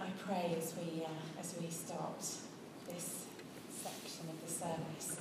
[0.00, 2.18] I pray as we, uh, as we start
[2.88, 3.24] this
[3.70, 5.20] section of the service.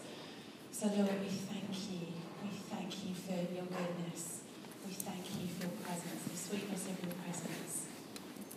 [0.71, 2.07] So Lord, we thank you.
[2.43, 4.41] We thank you for your goodness.
[4.85, 7.85] We thank you for your presence, the sweetness of your presence.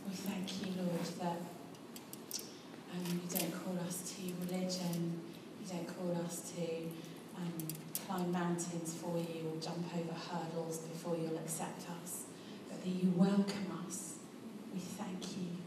[0.09, 1.41] We thank you, Lord, that
[2.93, 5.21] um, you don't call us to religion.
[5.61, 6.65] You don't call us to
[7.37, 7.53] um,
[8.07, 12.25] climb mountains for you or jump over hurdles before you'll accept us,
[12.69, 14.15] but that you welcome us.
[14.75, 15.58] We thank you.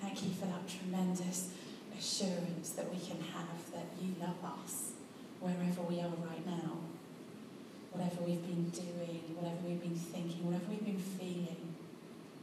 [0.00, 1.50] Thank you for that tremendous
[1.98, 4.92] assurance that we can have that you love us
[5.40, 6.78] wherever we are right now,
[7.92, 11.74] whatever we've been doing, whatever we've been thinking, whatever we've been feeling,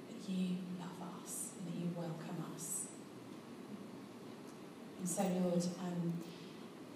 [0.10, 2.86] that you love us and that you welcome us.
[5.00, 6.14] And so, Lord, um,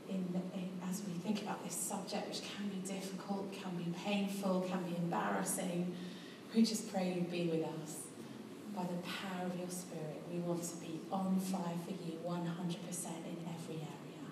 [0.09, 4.61] in, in, as we think about this subject, which can be difficult, can be painful,
[4.61, 5.93] can be embarrassing,
[6.55, 8.06] we just pray you be with us.
[8.77, 12.29] By the power of your Spirit, we want to be on fire for you 100%
[12.29, 14.25] in every area.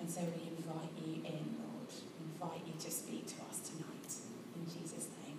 [0.00, 1.86] And so we invite you in, Lord.
[2.18, 4.14] We invite you to speak to us tonight.
[4.56, 5.38] In Jesus' name,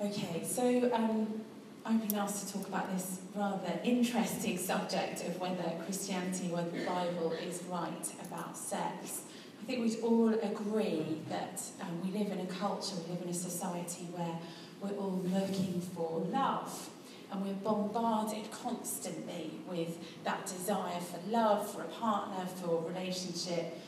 [0.00, 0.12] Amen.
[0.14, 1.42] Okay, so um,
[1.84, 6.86] I've been asked to talk about this rather interesting subject of whether Christianity, whether the
[6.86, 9.24] Bible is right about sex.
[9.60, 13.28] I think we'd all agree that um, we live in a culture, we live in
[13.28, 14.38] a society where
[14.82, 16.90] we're all looking for love
[17.30, 23.78] and we're bombarded constantly with that desire for love, for a partner, for a relationship.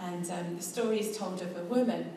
[0.00, 2.12] And um, the story is told of a woman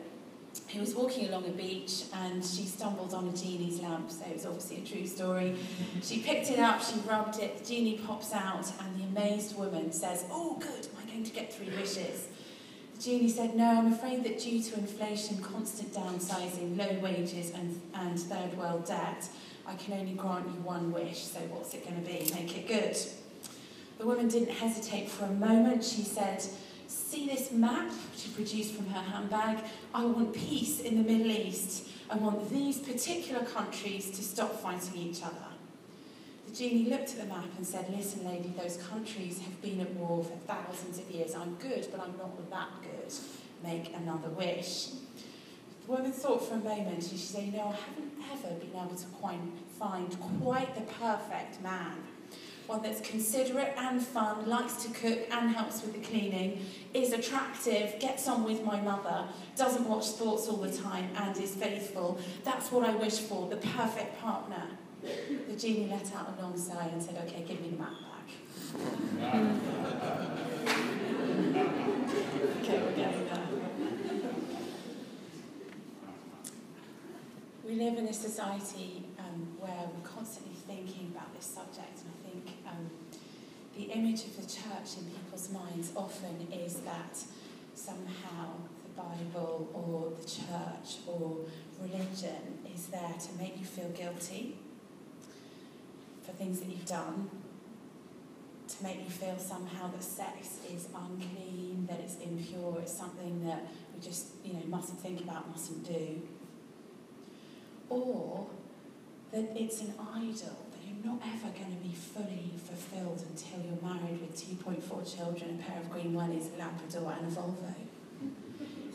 [0.72, 4.44] who was walking along a beach and she stumbled on a genie's lamp, so it's
[4.44, 5.56] obviously a true story.
[6.02, 9.92] She picked it up, she rubbed it, the genie pops out, and the amazed woman
[9.92, 12.28] says, Oh, good, am I going to get three wishes?
[13.02, 18.16] Genie said, No, I'm afraid that due to inflation, constant downsizing, low wages, and, and
[18.16, 19.28] third world debt,
[19.66, 22.32] I can only grant you one wish, so what's it going to be?
[22.32, 22.96] Make it good.
[23.98, 25.82] The woman didn't hesitate for a moment.
[25.82, 26.44] She said,
[26.86, 29.64] See this map she produced from her handbag?
[29.92, 31.88] I want peace in the Middle East.
[32.08, 35.51] I want these particular countries to stop fighting each other.
[36.52, 39.90] The genie looked at the map and said, Listen, lady, those countries have been at
[39.94, 41.34] war for thousands of years.
[41.34, 43.10] I'm good, but I'm not that good.
[43.64, 44.88] Make another wish.
[45.86, 48.78] The woman thought for a moment and she said, You know, I haven't ever been
[48.78, 49.06] able to
[49.78, 51.96] find quite the perfect man.
[52.66, 57.98] One that's considerate and fun, likes to cook and helps with the cleaning, is attractive,
[57.98, 59.24] gets on with my mother,
[59.56, 62.20] doesn't watch sports all the time, and is faithful.
[62.44, 64.66] That's what I wish for, the perfect partner.
[65.02, 68.28] The genie let out a long sigh and said, Okay, give me the map back.
[72.60, 73.48] okay, we're getting there.
[77.64, 82.18] we live in a society um, where we're constantly thinking about this subject, and I
[82.28, 82.88] think um,
[83.76, 87.18] the image of the church in people's minds often is that
[87.74, 91.38] somehow the Bible or the church or
[91.80, 94.58] religion is there to make you feel guilty
[96.42, 97.30] things that you've done,
[98.68, 103.66] to make you feel somehow that sex is unclean, that it's impure, it's something that
[103.94, 106.22] we just, you know, mustn't think about, mustn't do
[107.92, 108.46] or
[109.32, 113.82] that it's an idol, that you're not ever going to be fully fulfilled until you're
[113.82, 117.74] married with 2.4 children, a pair of green wellies, a Labrador, and a Volvo.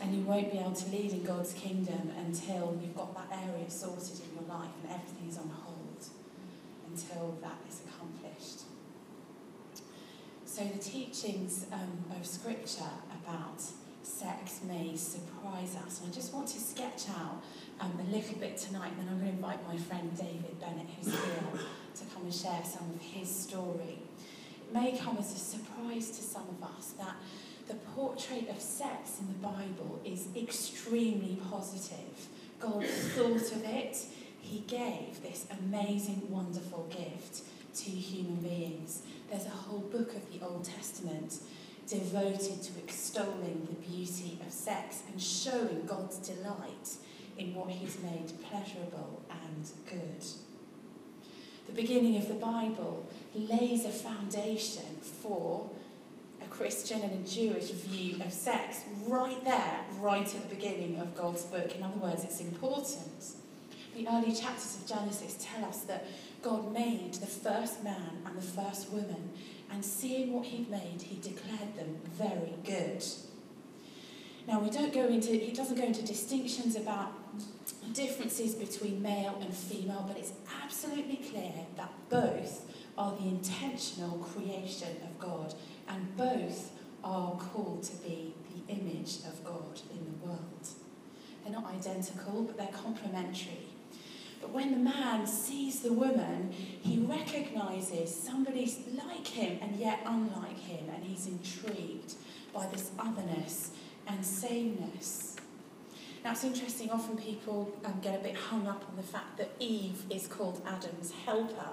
[0.00, 3.68] And you won't be able to lead in God's kingdom until you've got that area
[3.68, 5.67] sorted in your life and everything is on hold
[7.02, 8.62] until that is accomplished.
[10.44, 12.90] So, the teachings um, of Scripture
[13.22, 13.62] about
[14.02, 16.00] sex may surprise us.
[16.00, 17.42] And I just want to sketch out
[17.80, 20.86] um, a little bit tonight, and then I'm going to invite my friend David Bennett,
[20.96, 21.60] who's here,
[21.96, 23.98] to come and share some of his story.
[24.66, 27.16] It may come as a surprise to some of us that
[27.68, 32.28] the portrait of sex in the Bible is extremely positive.
[32.58, 33.98] God thought of it,
[34.48, 37.42] He gave this amazing, wonderful gift
[37.74, 39.02] to human beings.
[39.30, 41.36] There's a whole book of the Old Testament
[41.86, 46.96] devoted to extolling the beauty of sex and showing God's delight
[47.36, 50.24] in what he's made pleasurable and good.
[51.66, 55.68] The beginning of the Bible lays a foundation for
[56.42, 61.14] a Christian and a Jewish view of sex right there, right at the beginning of
[61.14, 61.76] God's book.
[61.76, 63.34] In other words, it's important.
[63.98, 66.06] The early chapters of Genesis tell us that
[66.40, 69.30] God made the first man and the first woman,
[69.72, 73.04] and seeing what he'd made, he declared them very good.
[74.46, 77.12] Now we don't go into he doesn't go into distinctions about
[77.92, 84.96] differences between male and female, but it's absolutely clear that both are the intentional creation
[85.02, 85.54] of God,
[85.88, 86.70] and both
[87.02, 90.68] are called to be the image of God in the world.
[91.42, 93.67] They're not identical, but they're complementary.
[94.40, 98.72] But when the man sees the woman, he recognizes somebody
[99.06, 102.14] like him and yet unlike him, and he's intrigued
[102.52, 103.72] by this otherness
[104.06, 105.36] and sameness.
[106.24, 109.50] Now it's interesting, often people um, get a bit hung up on the fact that
[109.58, 111.70] Eve is called Adam's helper.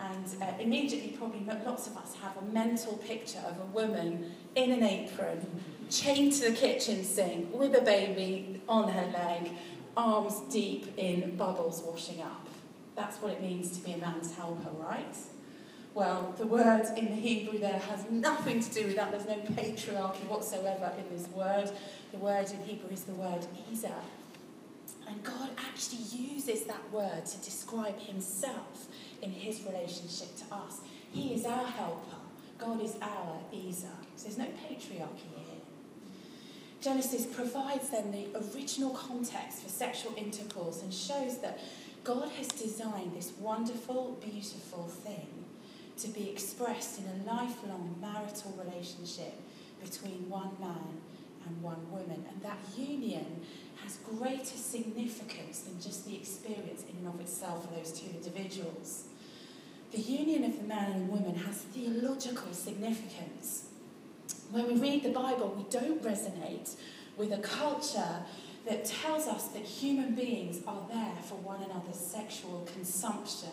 [0.00, 4.72] And uh, immediately, probably lots of us have a mental picture of a woman in
[4.72, 5.46] an apron,
[5.88, 9.52] chained to the kitchen sink, with a baby on her leg,
[9.96, 12.46] arms deep in bubbles washing up.
[12.96, 15.16] That's what it means to be a man's helper, right?
[15.94, 19.12] Well, the word in the Hebrew there has nothing to do with that.
[19.12, 21.70] There's no patriarchy whatsoever in this word.
[22.10, 23.92] The word in Hebrew is the word Ezer.
[25.08, 28.88] And God actually uses that word to describe himself
[29.22, 30.80] in his relationship to us.
[31.12, 32.16] He is our helper.
[32.58, 33.88] God is our Ezer.
[34.16, 35.43] So there's no patriarchy here.
[36.84, 41.58] Genesis provides then the original context for sexual intercourse and shows that
[42.04, 45.46] God has designed this wonderful, beautiful thing
[45.96, 49.32] to be expressed in a lifelong marital relationship
[49.82, 51.00] between one man
[51.46, 52.22] and one woman.
[52.30, 53.40] And that union
[53.82, 59.04] has greater significance than just the experience in and of itself for those two individuals.
[59.90, 63.68] The union of the man and woman has theological significance.
[64.54, 66.76] When we read the Bible, we don't resonate
[67.16, 68.22] with a culture
[68.68, 73.50] that tells us that human beings are there for one another's sexual consumption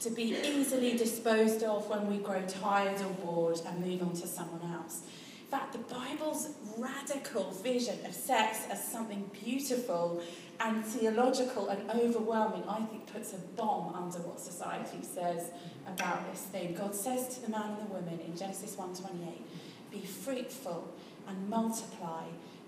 [0.00, 4.26] to be easily disposed of when we grow tired or bored and move on to
[4.26, 5.02] someone else.
[5.42, 10.24] In fact, the Bible's radical vision of sex as something beautiful
[10.58, 15.50] and theological and overwhelming, I think, puts a bomb under what society says
[15.86, 16.74] about this thing.
[16.74, 19.42] God says to the man and the woman in Genesis 1:28,
[19.90, 20.88] "Be fruitful
[21.26, 22.24] and multiply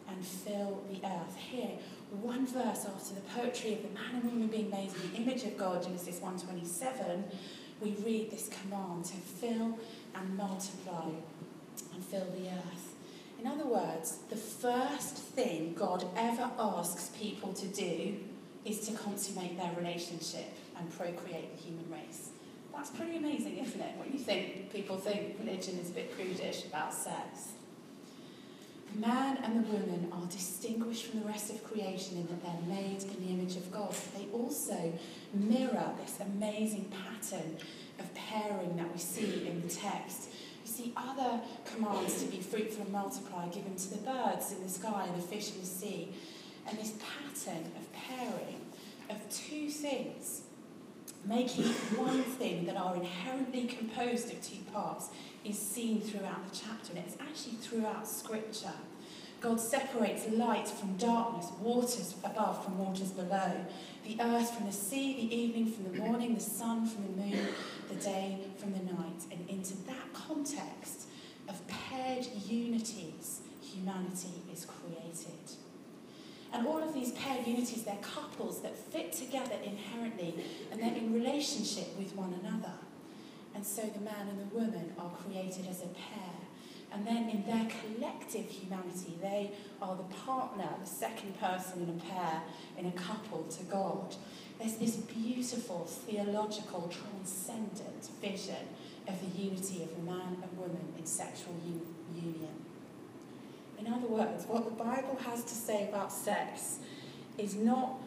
[0.09, 1.79] and fill the earth." Here,
[2.21, 5.45] one verse after the poetry of the man and woman being made in the image
[5.45, 7.25] of God, Genesis 1:27,
[7.81, 9.79] we read this command to fill
[10.15, 11.11] and multiply
[11.95, 12.95] and fill the earth.
[13.41, 18.19] In other words, the first thing God ever asks people to do
[18.65, 22.32] is to consummate their relationship and procreate the human race.
[22.75, 23.97] That's pretty amazing, isn't it?
[23.97, 27.53] When you think people think religion is a bit prudish about sex.
[28.93, 32.77] The man and the woman are distinguished from the rest of creation in that they're
[32.77, 33.95] made in the image of God.
[34.17, 34.93] They also
[35.33, 37.57] mirror this amazing pattern
[37.99, 40.29] of pairing that we see in the text.
[40.65, 44.69] You see other commands to be fruitful and multiply given to the birds in the
[44.69, 46.13] sky and the fish in the sea.
[46.69, 48.61] And this pattern of pairing
[49.09, 50.42] of two things,
[51.25, 51.65] making
[51.97, 55.09] one thing that are inherently composed of two parts,
[55.45, 58.73] is seen throughout the chapter, and it's actually throughout Scripture.
[59.41, 63.67] God separates light from darkness, waters above from waters below,
[64.05, 67.49] the earth from the sea, the evening from the morning, the sun from the moon,
[67.89, 69.23] the day from the night.
[69.33, 71.09] And into that context
[71.49, 75.57] of paired unities, humanity is created.
[76.53, 80.35] And all of these paired unities, they're couples that fit together inherently
[80.71, 82.75] and they're in relationship with one another.
[83.55, 86.35] And so the man and the woman are created as a pair.
[86.93, 92.13] And then in their collective humanity, they are the partner, the second person in a
[92.13, 92.43] pair,
[92.77, 94.15] in a couple to God.
[94.59, 98.69] There's this beautiful theological, transcendent vision
[99.09, 101.81] of the unity of man and woman in sexual un-
[102.15, 102.62] union.
[103.85, 106.79] In other words, what the Bible has to say about sex
[107.37, 107.99] is not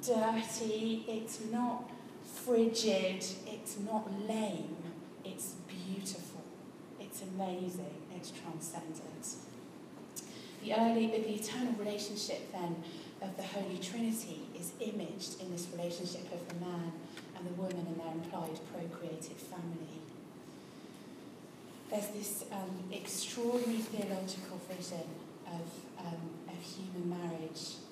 [0.00, 1.90] dirty, it's not
[2.24, 4.76] frigid, it's not lame,
[5.24, 6.44] it's beautiful,
[7.00, 9.34] it's amazing, it's transcendent.
[10.62, 12.76] The early, the eternal relationship then
[13.22, 16.92] of the Holy Trinity is imaged in this relationship of the man
[17.36, 19.99] and the woman and their implied procreative family.
[21.90, 25.04] There's this um, extraordinary theological vision
[25.46, 25.66] of,
[25.98, 27.82] um, of human marriage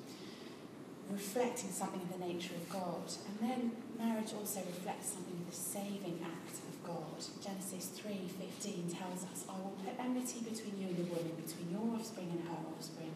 [1.11, 3.03] reflecting something of the nature of God.
[3.27, 7.17] And then marriage also reflects something of the saving act of God.
[7.43, 11.97] Genesis 3:15 tells us, "I will put enmity between you and the woman, between your
[11.97, 13.15] offspring and her offspring.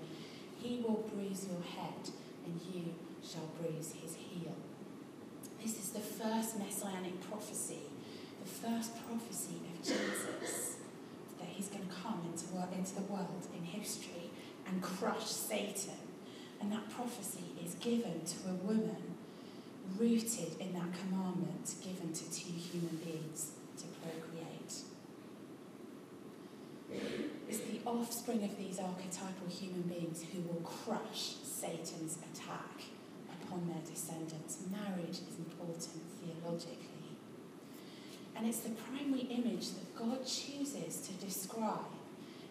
[0.59, 2.11] He will bruise your head,
[2.47, 4.55] and you shall bruise his heel."
[5.62, 7.83] This is the first messianic prophecy,
[8.43, 10.72] the first prophecy of Jesus,
[11.62, 14.31] he's going to come into, into the world in history
[14.66, 15.95] and crush Satan.
[16.61, 19.14] And that prophecy is given to a woman
[19.97, 24.83] rooted in that commandment given to two human beings to procreate.
[27.49, 32.83] It's the offspring of these archetypal human beings who will crush Satan's attack
[33.42, 34.59] upon their descendants.
[34.71, 36.91] Marriage is important theologically.
[38.37, 41.93] And it's the primary image that God chooses to describe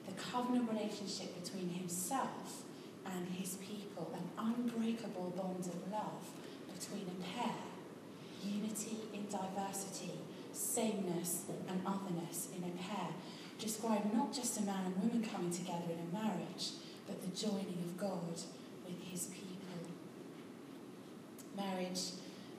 [0.08, 2.64] the covenant relationship between himself
[3.06, 6.30] and his people, an unbreakable bond of love
[6.74, 7.56] between a pair,
[8.44, 10.12] unity in diversity,
[10.54, 13.08] sameness and otherness in a pair,
[13.60, 16.72] describe not just a man and woman coming together in a marriage,
[17.08, 18.40] but the joining of God
[18.86, 19.48] with his people.
[21.56, 22.12] Marriage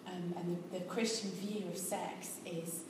[0.07, 2.83] um, and the, the Christian view of sex is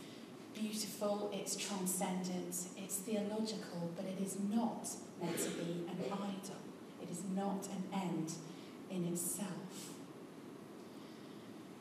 [0.55, 4.89] beautiful, it's transcendent, it's theological, but it is not
[5.21, 6.57] meant to be an idol.
[7.03, 8.33] It is not an end
[8.91, 9.93] in itself.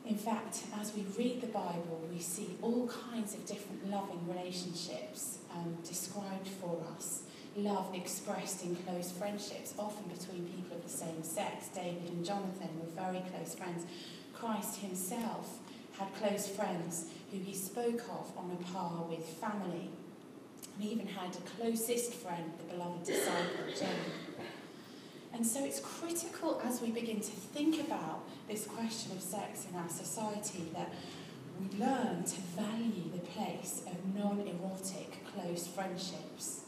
[0.05, 5.39] In fact, as we read the Bible, we see all kinds of different loving relationships
[5.53, 7.23] um, described for us.
[7.55, 11.67] Love expressed in close friendships, often between people of the same sex.
[11.67, 13.85] David and Jonathan were very close friends.
[14.33, 15.59] Christ himself
[16.01, 19.89] had close friends who he spoke of on a par with family.
[20.75, 23.89] And even had a closest friend, the beloved disciple, John.
[25.33, 29.77] And so it's critical as we begin to think about this question of sex in
[29.77, 30.91] our society that
[31.59, 36.61] we learn to value the place of non erotic close friendships,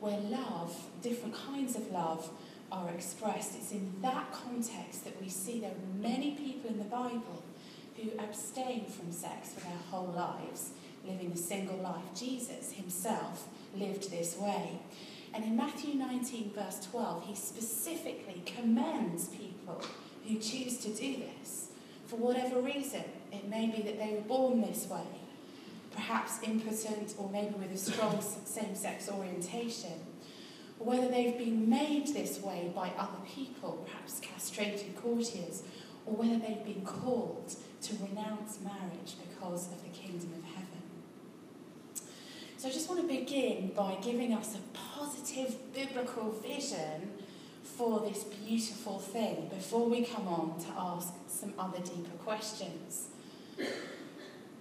[0.00, 2.30] where love, different kinds of love,
[2.70, 3.54] are expressed.
[3.56, 7.42] It's in that context that we see there are many people in the Bible
[8.02, 10.70] who abstain from sex for their whole lives,
[11.06, 12.02] living a single life.
[12.14, 14.80] Jesus himself lived this way.
[15.34, 19.82] And in Matthew 19, verse 12, he specifically commends people
[20.26, 21.68] who choose to do this
[22.06, 23.04] for whatever reason.
[23.32, 25.06] It may be that they were born this way,
[25.92, 29.92] perhaps impotent, or maybe with a strong same sex orientation.
[30.78, 35.62] Or whether they've been made this way by other people, perhaps castrated courtiers,
[36.04, 40.82] or whether they've been called to renounce marriage because of the kingdom of heaven.
[42.56, 47.10] So I just want to begin by giving us a positive biblical vision
[47.64, 53.08] for this beautiful thing before we come on to ask some other deeper questions.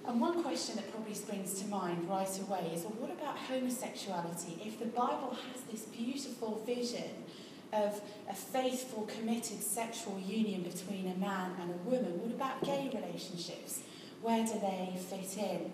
[0.07, 4.59] And one question that probably springs to mind right away is well, what about homosexuality?
[4.65, 7.23] If the Bible has this beautiful vision
[7.73, 12.91] of a faithful, committed sexual union between a man and a woman, what about gay
[12.93, 13.81] relationships?
[14.21, 15.73] Where do they fit in?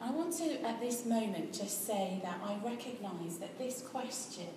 [0.00, 4.48] I want to, at this moment, just say that I recognise that this question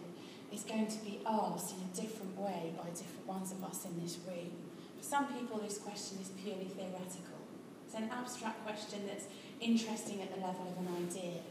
[0.53, 4.01] is going to be asked in a different way by different ones of us in
[4.01, 4.51] this room.
[4.97, 7.43] For some people, this question is purely theoretical.
[7.85, 9.25] It's an abstract question that's
[9.59, 11.41] interesting at the level of an idea.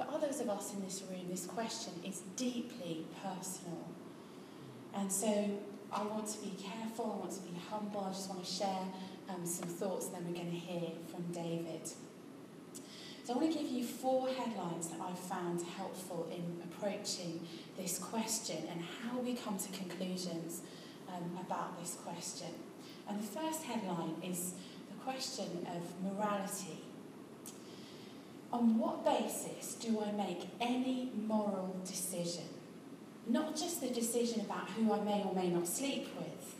[0.00, 3.86] For others of us in this room, this question is deeply personal.
[4.94, 5.28] And so
[5.92, 8.86] I want to be careful, I want to be humble, I just want to share
[9.28, 11.86] um, some thoughts, and then we're going to hear from David.
[13.24, 17.98] So I want to give you four headlines that I've found helpful in approaching this
[17.98, 20.62] question and how we come to conclusions
[21.10, 22.54] um, about this question.
[23.06, 24.54] And the first headline is
[24.88, 26.84] the question of morality.
[28.52, 32.44] On what basis do I make any moral decision?
[33.26, 36.56] Not just the decision about who I may or may not sleep with.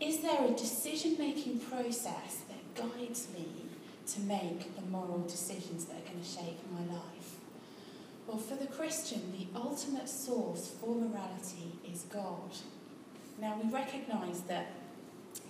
[0.00, 3.46] Is there a decision making process that guides me
[4.08, 7.36] to make the moral decisions that are going to shape my life?
[8.26, 12.50] Well, for the Christian, the ultimate source for morality is God.
[13.40, 14.66] Now, we recognise that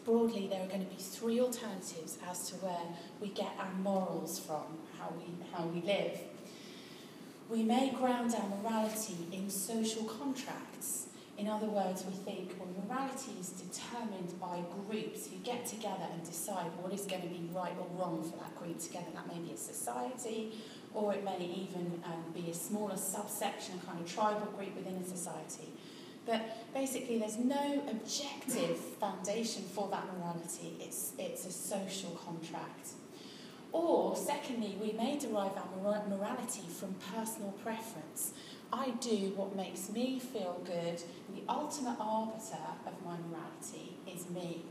[0.07, 4.39] broadly there are going to be three alternatives as to where we get our morals
[4.39, 6.19] from, how we, how we live.
[7.51, 11.07] We may ground our morality in social contracts
[11.39, 16.25] in other words, we think, well, morality is determined by groups who get together and
[16.25, 19.07] decide what is going to be right or wrong for that group together.
[19.15, 20.53] That may be a society,
[20.95, 24.95] or it may even um, be a smaller subsection, a kind of tribal group within
[24.97, 25.69] a society.
[26.27, 30.77] But basically, there's no objective foundation for that morality.
[30.81, 32.89] It's, it's a social contract.
[33.71, 38.33] Or, secondly, we may derive our morality from personal preference.
[38.73, 41.01] I do what makes me feel good.
[41.35, 44.63] The ultimate arbiter of my morality is me.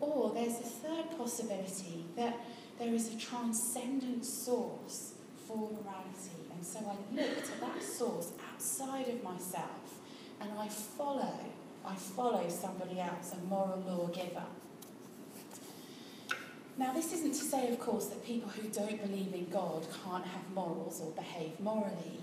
[0.00, 2.38] Or there's a third possibility that
[2.78, 5.14] there is a transcendent source
[5.46, 6.48] for morality.
[6.54, 9.83] And so I look to that source outside of myself
[10.44, 11.38] and I follow,
[11.84, 14.44] I follow somebody else, a moral lawgiver.
[16.76, 20.24] Now, this isn't to say, of course, that people who don't believe in God can't
[20.24, 22.18] have morals or behave morally.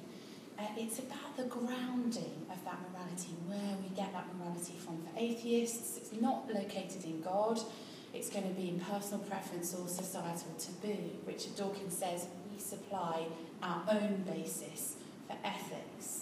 [0.60, 5.02] Uh, it's about the grounding of that morality, where we get that morality from.
[5.04, 7.60] For atheists, it's not located in God,
[8.14, 11.12] it's going to be in personal preference or societal taboo.
[11.26, 13.26] Richard Dawkins says we supply
[13.64, 14.96] our own basis
[15.28, 16.21] for ethics.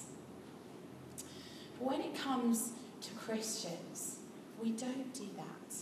[1.79, 2.71] When it comes
[3.01, 4.17] to Christians,
[4.61, 5.75] we don't do that.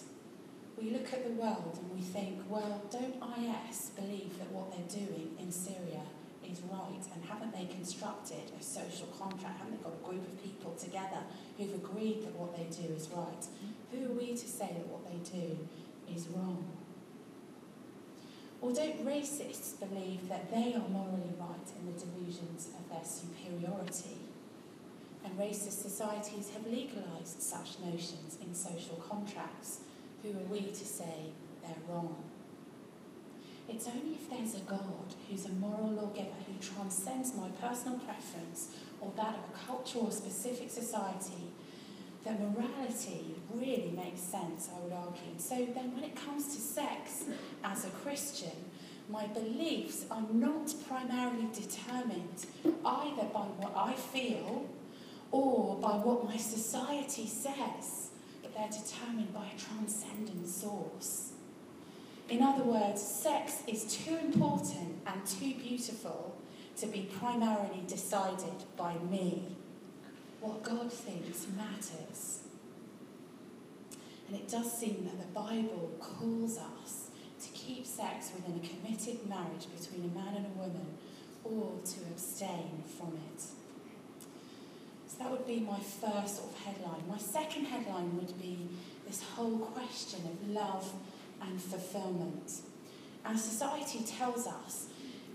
[0.78, 5.06] We look at the world and we think, well, don't IS believe that what they're
[5.06, 6.06] doing in Syria
[6.46, 7.02] is right?
[7.16, 9.58] And haven't they constructed a social contract?
[9.58, 11.26] Haven't they got a group of people together
[11.58, 13.44] who've agreed that what they do is right?
[13.92, 15.58] Who are we to say that what they do
[16.14, 16.64] is wrong?
[18.62, 24.27] Or don't racists believe that they are morally right in the delusions of their superiority?
[25.28, 29.82] And racist societies have legalised such notions in social contracts.
[30.24, 31.32] Who are we to say
[31.62, 32.16] they're wrong?
[33.68, 38.70] It's only if there's a God who's a moral lawgiver who transcends my personal preference
[39.02, 41.52] or that of a culture or specific society
[42.24, 45.38] that morality really makes sense, I would argue.
[45.38, 47.26] So then, when it comes to sex
[47.66, 48.72] as a Christian,
[49.10, 54.68] my beliefs are not primarily determined either by what I feel
[55.32, 58.12] or by what my society says,
[58.42, 61.34] but they're determined by a transcendent source.
[62.30, 66.36] In other words, sex is too important and too beautiful
[66.78, 69.56] to be primarily decided by me.
[70.42, 72.42] What God thinks matters.
[74.28, 77.10] And it does seem that the Bible calls us
[77.42, 80.98] to keep sex within a committed marriage between a man and a woman
[81.44, 83.44] or to abstain from it.
[85.20, 87.04] That would be my first sort of headline.
[87.10, 88.68] My second headline would be
[89.08, 90.92] this whole question of love
[91.42, 92.62] and fulfillment.
[93.26, 94.88] Our society tells us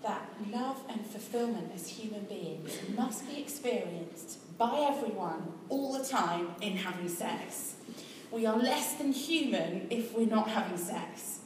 [0.02, 6.48] that love and fulfillment as human beings must be experienced by everyone all the time
[6.60, 7.74] in having sex.
[8.30, 11.40] We are less than human if we're not having sex.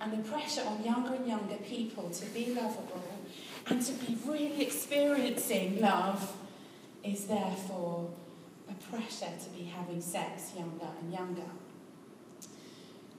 [0.00, 3.02] And the pressure on younger and younger people to be lovable
[3.66, 6.36] and to be really experiencing love
[7.04, 8.10] is therefore
[8.68, 11.50] a pressure to be having sex younger and younger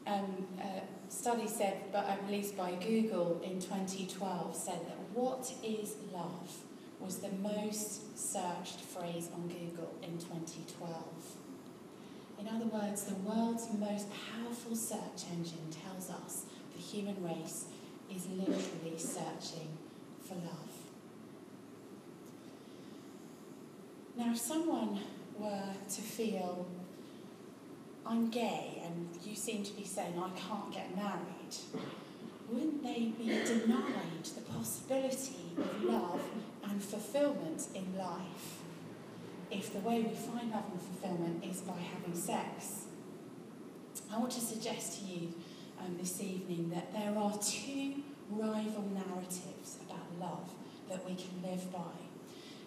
[0.08, 6.58] um, a study said, but released by Google in 2012, said that what is love
[7.00, 11.04] was the most searched phrase on Google in 2012.
[12.40, 16.44] In other words, the world's most powerful search engine tells us
[16.76, 17.66] the human race
[18.14, 19.70] is literally searching
[20.22, 20.75] for love.
[24.18, 25.00] Now, if someone
[25.38, 26.66] were to feel
[28.06, 31.56] I'm gay and you seem to be saying I can't get married,
[32.50, 36.22] wouldn't they be denied the possibility of love
[36.64, 38.60] and fulfillment in life
[39.52, 42.86] if the way we find love and fulfillment is by having sex?
[44.14, 45.34] I want to suggest to you
[45.80, 47.96] um, this evening that there are two
[48.30, 50.50] rival narratives about love
[50.90, 52.05] that we can live by.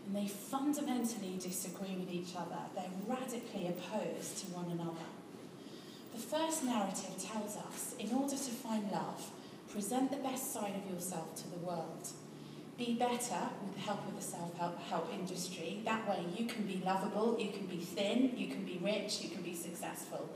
[0.09, 2.57] And they fundamentally disagree with each other.
[2.75, 5.05] They're radically opposed to one another.
[6.15, 9.31] The first narrative tells us in order to find love,
[9.71, 12.09] present the best side of yourself to the world.
[12.79, 15.83] Be better with the help of the self help industry.
[15.85, 19.29] That way, you can be lovable, you can be thin, you can be rich, you
[19.29, 20.31] can be successful.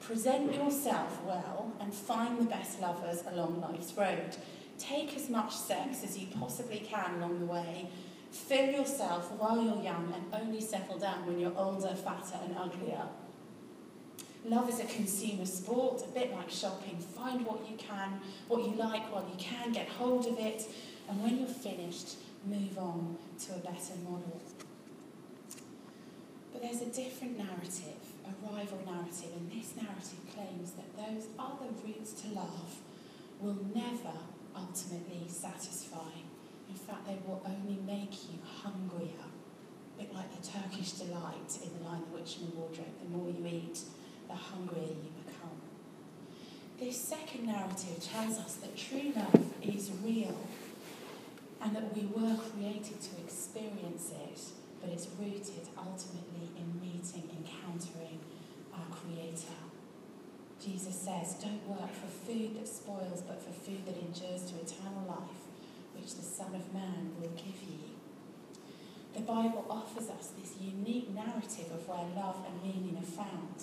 [0.00, 4.36] Present yourself well and find the best lovers along life's road.
[4.76, 7.88] Take as much sex as you possibly can along the way.
[8.34, 13.06] Fill yourself while you're young and only settle down when you're older, fatter, and uglier.
[14.44, 16.98] Love is a consumer sport, a bit like shopping.
[16.98, 20.64] Find what you can, what you like while you can, get hold of it,
[21.08, 23.16] and when you're finished, move on
[23.46, 24.42] to a better model.
[26.52, 31.70] But there's a different narrative, a rival narrative, and this narrative claims that those other
[31.86, 32.78] routes to love
[33.40, 34.18] will never
[34.56, 36.23] ultimately satisfy.
[36.74, 39.30] In fact, they will only make you hungrier.
[39.96, 42.98] A bit like the Turkish delight in The Lion, the Witch and the Wardrobe.
[43.00, 43.78] The more you eat,
[44.26, 45.54] the hungrier you become.
[46.80, 50.36] This second narrative tells us that true love is real
[51.62, 54.40] and that we were created to experience it,
[54.80, 58.18] but it's rooted ultimately in meeting, encountering
[58.74, 59.62] our Creator.
[60.60, 65.04] Jesus says, Don't work for food that spoils, but for food that endures to eternal
[65.06, 65.43] life,
[65.96, 67.78] which the Son of Man will give you.
[69.14, 73.62] The Bible offers us this unique narrative of where love and meaning are found.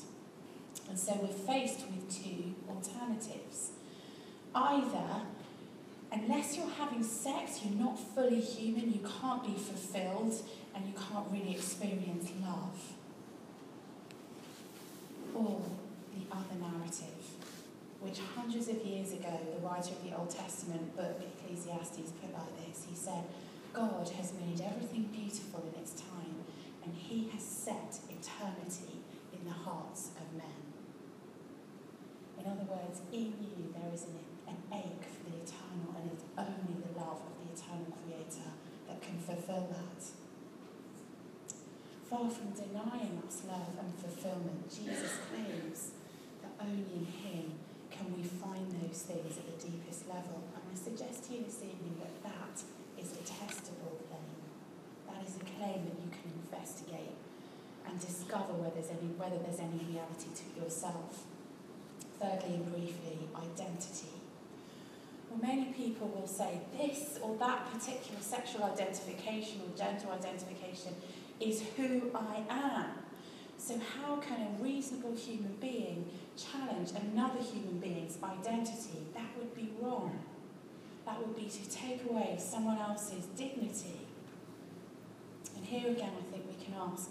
[0.89, 3.71] And so we're faced with two alternatives.
[4.55, 5.21] Either,
[6.11, 10.33] unless you're having sex, you're not fully human, you can't be fulfilled,
[10.75, 12.93] and you can't really experience love.
[15.33, 15.61] Or
[16.13, 17.20] the other narrative,
[18.01, 22.53] which hundreds of years ago, the writer of the Old Testament book, Ecclesiastes, put like
[22.65, 22.85] this.
[22.89, 23.23] He said,
[23.73, 26.41] God has made everything beautiful in its time,
[26.83, 30.73] and He has set eternity in the hearts of men.
[32.41, 34.17] In other words, in you there is an,
[34.49, 38.49] an ache for the eternal, and it's only the love of the eternal Creator
[38.89, 40.01] that can fulfill that.
[42.09, 45.91] Far from denying us love and fulfillment, Jesus claims
[46.41, 47.60] that only in Him
[48.01, 50.41] can we find those things at the deepest level.
[50.57, 52.57] And I suggest to you this evening that that
[52.97, 54.41] is a testable claim.
[55.05, 57.13] That is a claim that you can investigate
[57.85, 61.29] and discover whether there's any, whether there's any reality to yourself.
[62.17, 64.17] Thirdly and briefly, identity.
[65.29, 70.93] Well, many people will say this or that particular sexual identification or gender identification
[71.39, 73.00] is who I am.
[73.61, 79.05] So, how can a reasonable human being challenge another human being's identity?
[79.13, 80.19] That would be wrong
[81.05, 84.01] that would be to take away someone else's dignity.
[85.55, 87.09] And here again, I think we can ask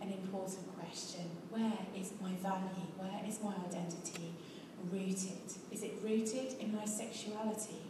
[0.00, 2.86] an important question Where is my value?
[2.96, 4.32] Where is my identity
[4.90, 5.46] rooted?
[5.70, 7.82] Is it rooted in my sexuality?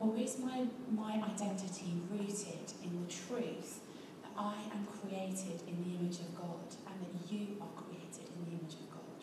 [0.00, 3.78] Or is my, my identity rooted in the truth
[4.22, 6.66] that I am created in the image of God
[7.02, 9.20] that you are created in the image of God?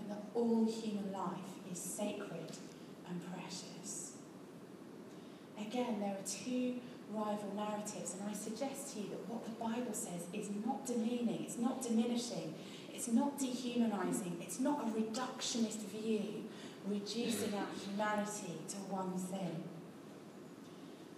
[0.00, 2.56] And that all human life is sacred
[3.08, 4.08] and precious
[5.68, 6.76] again, there are two
[7.12, 11.44] rival narratives, and I suggest to you that what the Bible says is not demeaning,
[11.44, 12.54] it's not diminishing,
[12.92, 16.44] it's not dehumanizing, it's not a reductionist view
[16.86, 19.64] reducing our humanity to one thing.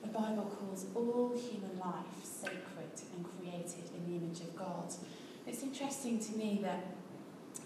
[0.02, 4.92] The Bible calls all human life sacred and created in the image of God.
[5.50, 6.94] It's interesting to me that,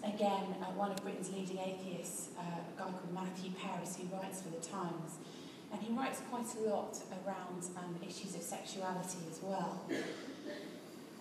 [0.03, 4.41] again, uh, one of Britain's leading atheists, uh, a guy called Matthew Parris, who writes
[4.41, 5.21] for the Times,
[5.71, 9.85] and he writes quite a lot around um, issues of sexuality as well.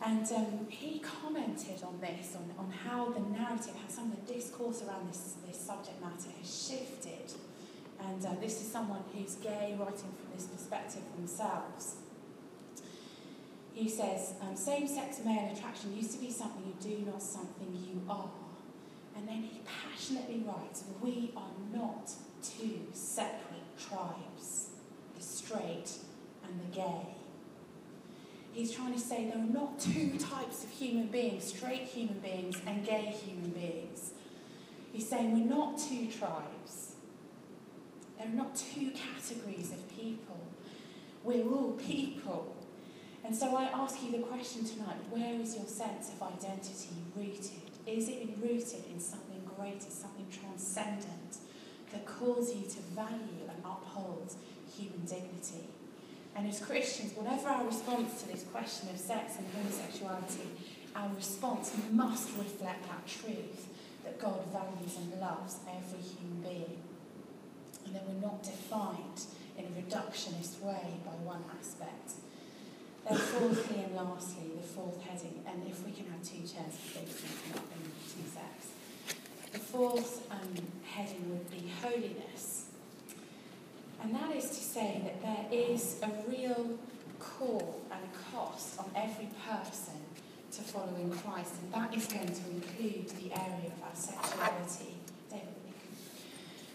[0.03, 4.33] And um, he commented on this, on, on how the narrative, how some of the
[4.33, 7.29] discourse around this, this subject matter has shifted.
[8.01, 11.97] And uh, this is someone who's gay, writing from this perspective themselves.
[13.75, 17.75] He says, um, same sex male attraction used to be something you do, not something
[17.75, 18.31] you are.
[19.17, 24.71] And then he passionately writes, We are not two separate tribes
[25.17, 25.91] the straight
[26.45, 27.15] and the gay.
[28.53, 32.57] He's trying to say there are not two types of human beings straight human beings
[32.67, 34.13] and gay human beings.
[34.93, 36.95] He's saying we're not two tribes.
[38.17, 40.39] There are not two categories of people.
[41.25, 42.54] We're all people.
[43.25, 47.73] And so I ask you the question tonight where is your sense of identity rooted?
[47.87, 51.39] Is it rooted in something greater, something transcendent
[51.95, 54.37] that calls you to value and upholds
[54.77, 55.69] human dignity.
[56.37, 60.51] And as Christians, whatever our response to this question of sex and homosexuality,
[60.97, 63.69] our response must reflect that truth
[64.03, 66.83] that God values and loves every human being.
[67.87, 69.23] And that we're not defined
[69.57, 72.24] in a reductionist way by one aspect.
[73.09, 77.23] Then, fourthly and lastly, the fourth heading, and if we can have two chairs, please,
[77.55, 78.73] not in two sets.
[79.53, 82.67] The fourth um, heading would be holiness.
[84.03, 86.79] And that is to say that there is a real
[87.19, 90.01] call and a cost on every person
[90.53, 94.95] to following Christ, and that is going to include the area of our sexuality.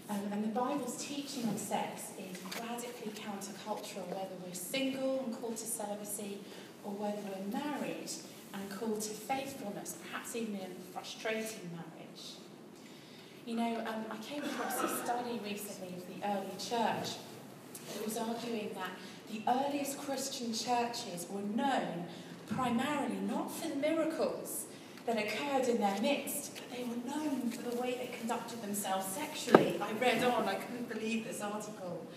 [0.09, 5.57] Um, and the Bible's teaching on sex is radically countercultural, whether we're single and called
[5.57, 6.39] to celibacy,
[6.83, 8.09] or whether we're married
[8.53, 12.33] and called to faithfulness, perhaps even in frustrating marriage.
[13.45, 17.17] You know, um, I came across a study recently of the early church
[17.93, 18.91] that was arguing that
[19.31, 22.05] the earliest Christian churches were known
[22.47, 24.65] primarily not for the miracles
[25.05, 29.79] that occurred in their midst, they were known for the way they conducted themselves sexually.
[29.81, 32.07] I read on, I couldn't believe this article.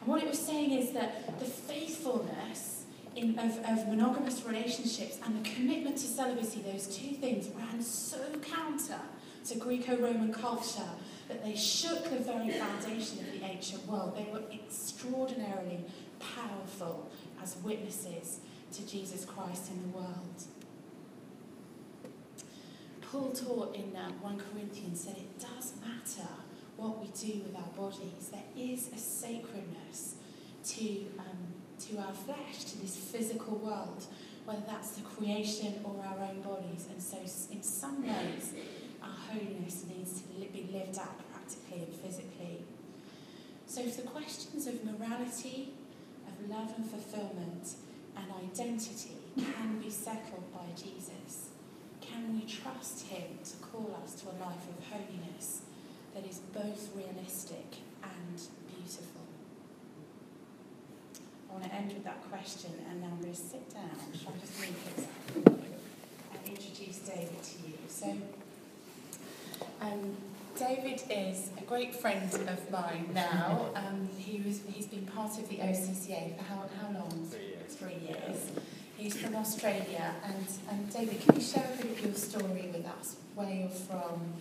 [0.00, 2.84] And what it was saying is that the faithfulness
[3.16, 8.18] in, of, of monogamous relationships and the commitment to celibacy, those two things ran so
[8.42, 9.00] counter
[9.46, 10.82] to Greco Roman culture
[11.28, 14.16] that they shook the very foundation of the ancient world.
[14.16, 15.84] They were extraordinarily
[16.18, 17.10] powerful
[17.42, 18.40] as witnesses
[18.72, 20.44] to Jesus Christ in the world.
[23.14, 26.28] Paul taught in uh, 1 Corinthians that it does matter
[26.76, 28.30] what we do with our bodies.
[28.32, 30.16] There is a sacredness
[30.74, 31.54] to, um,
[31.86, 34.02] to our flesh, to this physical world,
[34.44, 36.88] whether that's the creation or our own bodies.
[36.90, 37.18] And so,
[37.52, 38.52] in some ways,
[39.00, 42.64] our holiness needs to be lived out practically and physically.
[43.66, 45.72] So, if the questions of morality,
[46.26, 47.74] of love and fulfillment,
[48.16, 51.13] and identity can be settled by Jesus,
[52.14, 55.62] can we trust Him to call us to a life of holiness
[56.14, 59.22] that is both realistic and beautiful?
[61.50, 63.90] I want to end with that question, and now I'm going to sit down.
[64.12, 65.06] Shall I just move this
[66.34, 67.74] and introduce David to you?
[67.88, 68.16] So,
[69.80, 70.16] um,
[70.56, 73.70] David is a great friend of mine now.
[73.74, 77.28] Um, he was, he's been part of the OCCA for how, how long?
[77.28, 77.74] Three years.
[77.74, 78.52] Three years.
[78.96, 80.14] He's from Australia.
[80.24, 83.16] And, and David, can you share a bit of your story with us?
[83.34, 84.32] Where you're from,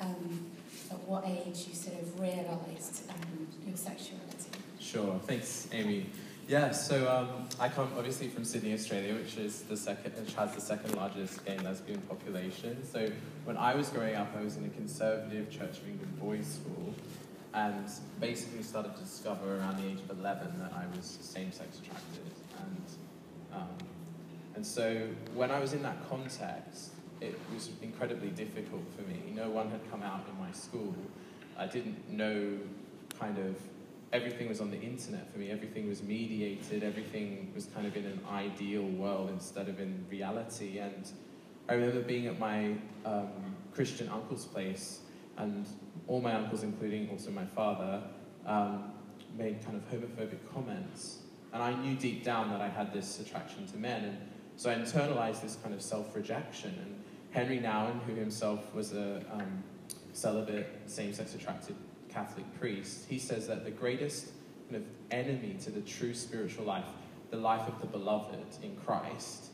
[0.00, 0.46] um,
[0.90, 4.50] at what age you sort of realised um, your sexuality?
[4.78, 5.18] Sure.
[5.26, 6.06] Thanks, Amy.
[6.48, 10.54] Yeah, so um, I come obviously from Sydney, Australia, which is the second, which has
[10.54, 12.86] the second largest gay and lesbian population.
[12.86, 13.10] So
[13.44, 16.94] when I was growing up, I was in a conservative Church of England boys' school,
[17.52, 22.30] and basically started to discover around the age of 11 that I was same-sex attracted,
[23.56, 23.68] um,
[24.54, 29.32] and so when I was in that context, it was incredibly difficult for me.
[29.34, 30.94] No one had come out in my school.
[31.58, 32.58] I didn't know
[33.18, 33.56] kind of
[34.12, 35.50] everything was on the internet for me.
[35.50, 36.82] Everything was mediated.
[36.82, 40.78] Everything was kind of in an ideal world instead of in reality.
[40.78, 41.10] And
[41.68, 45.00] I remember being at my um, Christian uncle's place,
[45.36, 45.66] and
[46.06, 48.02] all my uncles, including also my father,
[48.46, 48.92] um,
[49.36, 51.18] made kind of homophobic comments.
[51.52, 54.04] And I knew deep down that I had this attraction to men.
[54.04, 54.18] And
[54.56, 56.74] so I internalized this kind of self rejection.
[56.82, 59.62] And Henry Nouwen, who himself was a um,
[60.12, 61.76] celibate, same sex attracted
[62.08, 64.32] Catholic priest, he says that the greatest
[64.70, 66.84] kind of enemy to the true spiritual life,
[67.30, 69.46] the life of the beloved in Christ,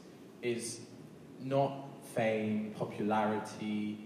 [0.42, 0.80] is
[1.40, 3.98] not fame, popularity,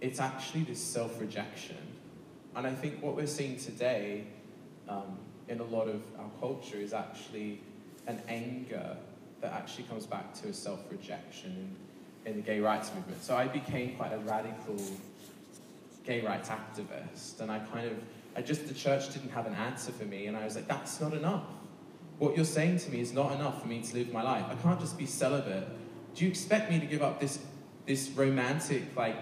[0.00, 1.76] it's actually this self rejection.
[2.54, 4.24] And I think what we're seeing today
[4.88, 5.16] um,
[5.52, 7.60] in a lot of our culture is actually
[8.06, 8.96] an anger
[9.42, 11.76] that actually comes back to a self rejection
[12.24, 13.22] in, in the gay rights movement.
[13.22, 14.76] So I became quite a radical
[16.04, 17.96] gay rights activist, and I kind of,
[18.34, 21.00] I just, the church didn't have an answer for me, and I was like, that's
[21.00, 21.44] not enough.
[22.18, 24.46] What you're saying to me is not enough for me to live my life.
[24.48, 25.68] I can't just be celibate.
[26.14, 27.38] Do you expect me to give up this,
[27.86, 29.16] this romantic, like,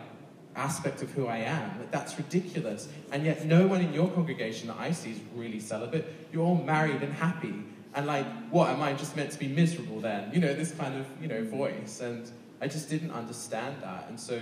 [0.60, 1.70] aspect of who I am?
[1.90, 2.88] That's ridiculous.
[3.10, 6.04] And yet, no one in your congregation that I see is really celibate.
[6.32, 7.54] You're all married and happy.
[7.94, 10.30] And like, what am I just meant to be miserable then?
[10.32, 12.00] You know, this kind of, you know, voice.
[12.00, 14.06] And I just didn't understand that.
[14.08, 14.38] And so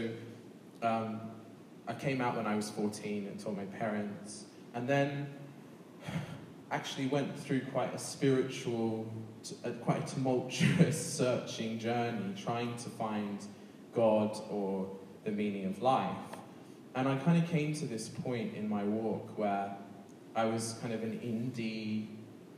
[0.83, 1.21] um,
[1.87, 4.45] I came out when I was 14 and told my parents.
[4.75, 5.29] And then
[6.71, 9.11] actually went through quite a spiritual,
[9.65, 13.39] a, quite a tumultuous searching journey, trying to find
[13.95, 14.98] God or
[15.29, 16.17] the meaning of life.
[16.95, 19.77] And I kind of came to this point in my walk where
[20.35, 22.07] I was kind of an indie,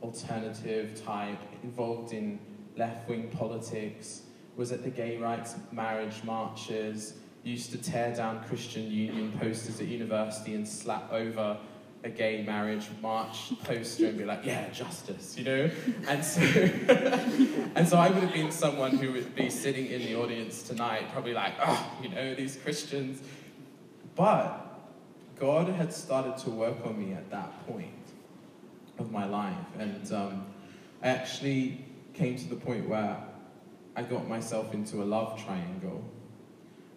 [0.01, 2.39] alternative type, involved in
[2.77, 4.21] left wing politics,
[4.55, 9.87] was at the gay rights marriage marches, used to tear down Christian Union posters at
[9.87, 11.57] university and slap over
[12.03, 15.69] a gay marriage march poster and be like, yeah, justice, you know?
[16.07, 16.41] And so,
[17.75, 21.11] and so I would have been someone who would be sitting in the audience tonight,
[21.11, 23.21] probably like, oh, you know, these Christians.
[24.15, 24.71] But
[25.39, 27.89] God had started to work on me at that point
[28.97, 29.55] of my life.
[29.77, 30.45] And um,
[31.03, 33.17] I actually came to the point where
[33.95, 36.03] I got myself into a love triangle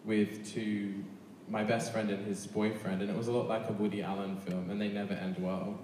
[0.05, 1.05] with two,
[1.49, 4.37] my best friend and his boyfriend, and it was a lot like a Woody Allen
[4.39, 5.79] film, and they never end well.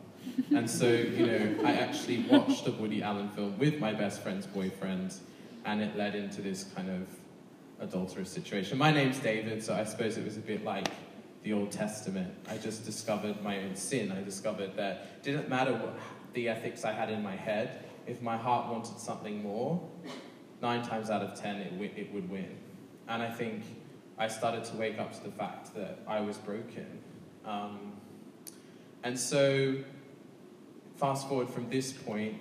[0.55, 4.47] And so, you know, I actually watched a Woody Allen film with my best friend's
[4.47, 5.15] boyfriend,
[5.65, 7.07] and it led into this kind of
[7.81, 8.79] adulterous situation.
[8.79, 10.89] My name's David, so I suppose it was a bit like
[11.43, 12.33] the Old Testament.
[12.49, 14.13] I just discovered my own sin.
[14.13, 15.99] I discovered that it didn't matter what
[16.35, 19.81] the ethics I had in my head, if my heart wanted something more,
[20.61, 22.57] nine times out of ten it, it would win.
[23.09, 23.65] and I think
[24.21, 26.87] I started to wake up to the fact that I was broken.
[27.47, 27.95] Um,
[29.03, 29.77] and so,
[30.97, 32.37] fast forward from this point.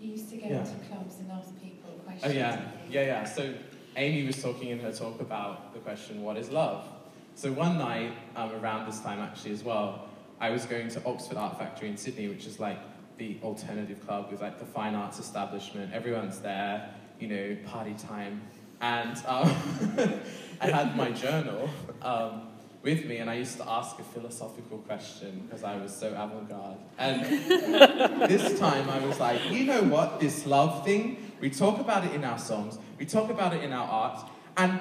[0.00, 0.60] You used to go Yeah.
[0.60, 2.32] into clubs and ask people questions.
[2.32, 3.24] Oh, yeah, yeah, yeah.
[3.24, 3.52] So,
[3.96, 6.86] Amy was talking in her talk about the question, what is love?
[7.34, 10.08] So, one night, um, around this time actually as well,
[10.40, 12.78] I was going to Oxford Art Factory in Sydney, which is like
[13.18, 15.92] the alternative club with like the fine arts establishment.
[15.92, 18.40] Everyone's there, you know, party time.
[18.82, 19.54] And um,
[20.60, 21.70] I had my journal
[22.02, 22.48] um,
[22.82, 26.48] with me, and I used to ask a philosophical question because I was so avant
[26.48, 26.78] garde.
[26.98, 27.22] And
[28.28, 32.12] this time I was like, you know what, this love thing, we talk about it
[32.12, 34.80] in our songs, we talk about it in our art, and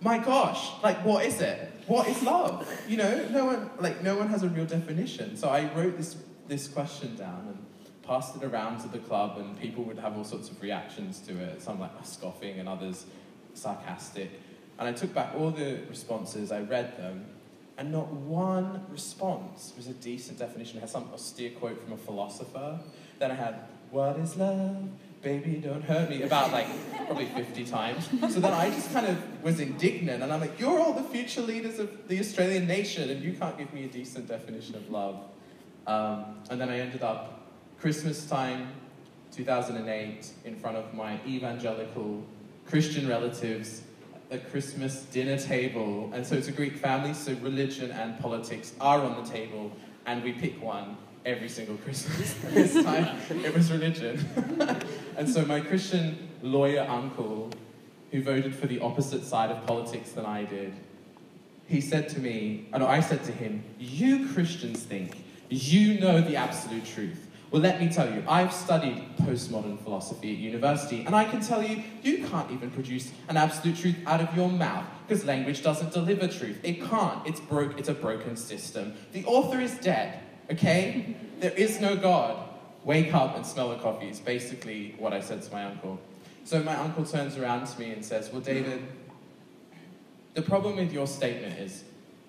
[0.00, 1.70] my gosh, like, what is it?
[1.86, 2.66] What is love?
[2.88, 5.36] You know, no one, like, no one has a real definition.
[5.36, 6.16] So I wrote this,
[6.48, 7.66] this question down and
[8.02, 11.38] passed it around to the club, and people would have all sorts of reactions to
[11.38, 11.60] it.
[11.62, 13.04] Some like scoffing, and others
[13.54, 14.30] sarcastic.
[14.78, 17.26] And I took back all the responses, I read them,
[17.76, 20.78] and not one response was a decent definition.
[20.78, 22.78] I had some austere quote from a philosopher.
[23.18, 23.54] Then I had,
[23.90, 24.88] What is love?
[25.22, 26.66] Baby, don't hurt me, about like
[27.06, 28.08] probably 50 times.
[28.32, 31.40] So then I just kind of was indignant, and I'm like, You're all the future
[31.40, 35.24] leaders of the Australian nation, and you can't give me a decent definition of love.
[35.86, 38.68] Um, and then I ended up Christmas time,
[39.32, 42.24] 2008, in front of my evangelical
[42.66, 43.82] Christian relatives
[44.30, 46.10] a Christmas dinner table.
[46.12, 49.72] And so it's a Greek family, so religion and politics are on the table,
[50.06, 52.34] and we pick one every single Christmas.
[52.50, 54.18] this time it was religion.
[55.16, 57.50] and so my Christian lawyer uncle,
[58.10, 60.74] who voted for the opposite side of politics than I did,
[61.66, 66.20] he said to me, oh, and I said to him, You Christians think you know
[66.20, 67.30] the absolute truth.
[67.50, 71.62] Well, let me tell you, I've studied postmodern philosophy at university, and I can tell
[71.62, 75.92] you, you can't even produce an absolute truth out of your mouth, because language doesn't
[75.92, 76.58] deliver truth.
[76.62, 77.24] It can't.
[77.26, 77.78] It's broke.
[77.78, 78.94] It's a broken system.
[79.12, 80.20] The author is dead.
[80.50, 81.16] Okay?
[81.40, 82.48] There is no God.
[82.84, 84.08] Wake up and smell the coffee.
[84.08, 85.98] Is basically what I said to my uncle.
[86.44, 88.82] So my uncle turns around to me and says, "Well, David,
[90.34, 91.82] the problem with your statement is,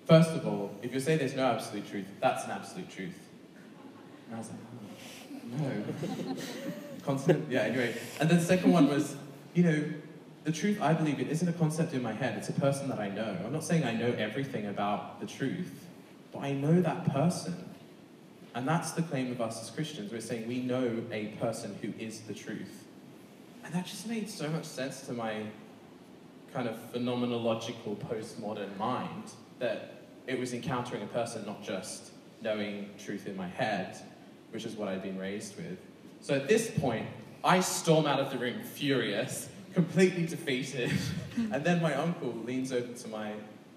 [0.06, 3.14] first of all, if you say there's no absolute truth, that's an absolute truth."
[4.26, 4.85] And I was like, oh,
[5.52, 5.94] no.
[7.04, 7.94] Constant, yeah, anyway.
[8.20, 9.16] And then the second one was,
[9.54, 9.84] you know,
[10.44, 13.00] the truth I believe in isn't a concept in my head, it's a person that
[13.00, 13.36] I know.
[13.44, 15.86] I'm not saying I know everything about the truth,
[16.32, 17.54] but I know that person.
[18.54, 20.12] And that's the claim of us as Christians.
[20.12, 22.84] We're saying we know a person who is the truth.
[23.64, 25.42] And that just made so much sense to my
[26.54, 33.26] kind of phenomenological postmodern mind that it was encountering a person, not just knowing truth
[33.26, 33.98] in my head,
[34.52, 35.78] which is what I'd been raised with.
[36.20, 37.06] So at this point,
[37.44, 40.90] I storm out of the room furious, completely defeated.
[41.36, 43.32] and then my uncle leans over to my,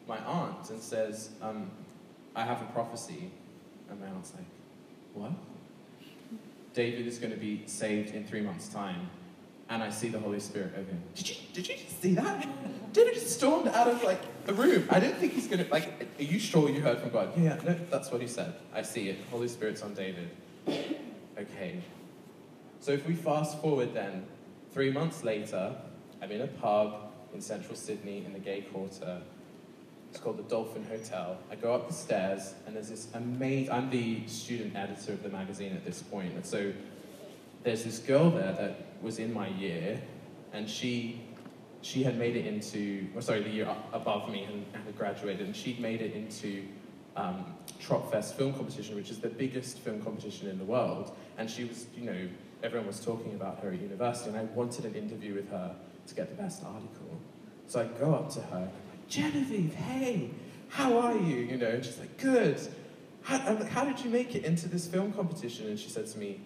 [0.08, 1.70] my aunt and says, um,
[2.36, 3.32] I have a prophecy.
[3.90, 4.46] And my aunt's like,
[5.14, 5.32] What?
[6.74, 9.10] David is going to be saved in three months' time.
[9.70, 11.02] And I see the Holy Spirit over him.
[11.16, 12.48] Did you, did you see that?
[12.94, 14.88] David just stormed out of like the room.
[14.90, 17.34] I didn't think he's going to, like, are you sure you heard from God?
[17.38, 18.56] Yeah, no, that's what he said.
[18.74, 19.20] I see it.
[19.30, 20.30] Holy Spirit's on David.
[21.38, 21.82] Okay.
[22.80, 24.26] So if we fast forward then,
[24.72, 25.76] three months later,
[26.22, 29.22] I'm in a pub in central Sydney in the gay quarter.
[30.10, 31.38] It's called the Dolphin Hotel.
[31.52, 33.72] I go up the stairs, and there's this amazing.
[33.72, 36.74] I'm the student editor of the magazine at this point, and so
[37.64, 40.02] there's this girl there that was in my year,
[40.52, 41.22] and she
[41.82, 45.46] she had made it into, or sorry, the year above me and, and had graduated,
[45.46, 46.66] and she'd made it into
[47.16, 47.46] um,
[47.82, 51.16] Tropfest Film Competition, which is the biggest film competition in the world.
[51.38, 52.28] And she was, you know,
[52.64, 55.76] everyone was talking about her at university, and I wanted an interview with her
[56.08, 57.20] to get the best article.
[57.68, 58.70] So I go up to her,
[59.08, 60.32] Genevieve, hey,
[60.70, 61.38] how are you?
[61.38, 62.60] You know, and she's like, good.
[63.22, 65.68] How, I'm like, how did you make it into this film competition?
[65.68, 66.42] And she said to me,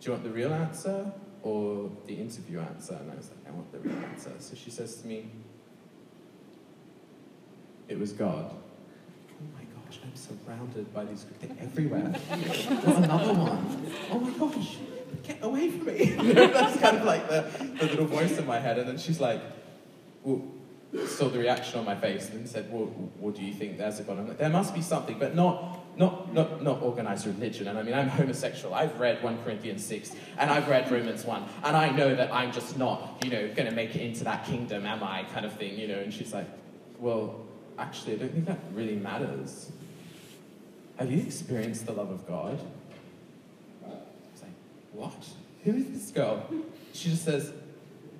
[0.00, 1.10] do you want the real answer
[1.42, 2.94] or the interview answer?
[2.94, 4.32] And I was like, I want the real answer.
[4.38, 5.30] So she says to me,
[7.88, 8.54] it was God.
[10.08, 12.14] I'm surrounded by these, they're everywhere.
[12.30, 13.92] Another one.
[14.10, 14.76] Oh my gosh,
[15.22, 16.32] get away from me.
[16.32, 18.78] That's kind of like the, the little voice in my head.
[18.78, 19.40] And then she's like,
[20.22, 20.42] well,
[21.06, 22.86] saw the reaction on my face and said, well,
[23.18, 24.18] what do you think there's a God?
[24.18, 27.68] I'm like, there must be something, but not, not, not, not organized religion.
[27.68, 28.74] And I mean, I'm homosexual.
[28.74, 31.44] I've read 1 Corinthians 6 and I've read Romans 1.
[31.64, 34.46] And I know that I'm just not, you know, going to make it into that
[34.46, 35.98] kingdom, am I, kind of thing, you know.
[35.98, 36.46] And she's like,
[36.98, 37.44] well,
[37.78, 39.70] actually, I don't think that really matters.
[40.98, 42.58] Have you experienced the love of God?
[43.84, 44.50] I was like,
[44.92, 45.28] what?
[45.64, 46.44] Who is this girl?
[46.92, 47.52] She just says,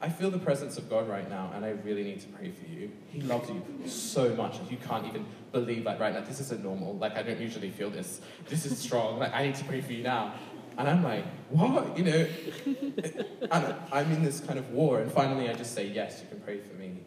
[0.01, 2.71] I feel the presence of God right now, and I really need to pray for
[2.71, 2.93] you.
[3.11, 6.97] He loves you so much, you can't even believe, like, right now, this isn't normal.
[6.97, 8.21] Like, I don't usually feel this.
[8.47, 9.19] This is strong.
[9.19, 10.35] Like, I need to pray for you now.
[10.77, 11.99] And I'm like, what?
[11.99, 12.27] You know?
[13.51, 16.39] and I'm in this kind of war, and finally I just say, yes, you can
[16.41, 16.99] pray for me.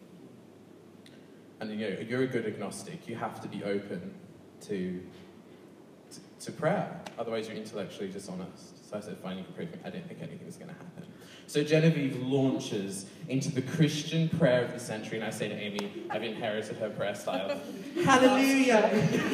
[1.60, 3.08] And, you know, you're a good agnostic.
[3.08, 4.12] You have to be open
[4.62, 5.02] to,
[6.42, 7.00] to, prayer.
[7.18, 8.88] Otherwise, you're intellectually dishonest.
[8.90, 9.82] So I said, fine, you can pray for me.
[9.84, 11.11] I didn't think anything was going to happen.
[11.46, 16.04] So Genevieve launches into the Christian prayer of the century, and I say to Amy,
[16.10, 17.60] I've inherited her prayer style.
[18.04, 18.90] Hallelujah!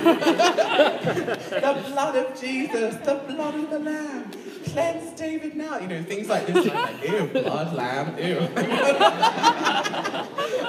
[1.51, 4.31] the blood of Jesus, the blood of the Lamb,
[4.67, 5.79] cleanse David now.
[5.79, 6.69] You know, things like this.
[6.71, 8.39] I'm like, ew, blood, lamb, ew.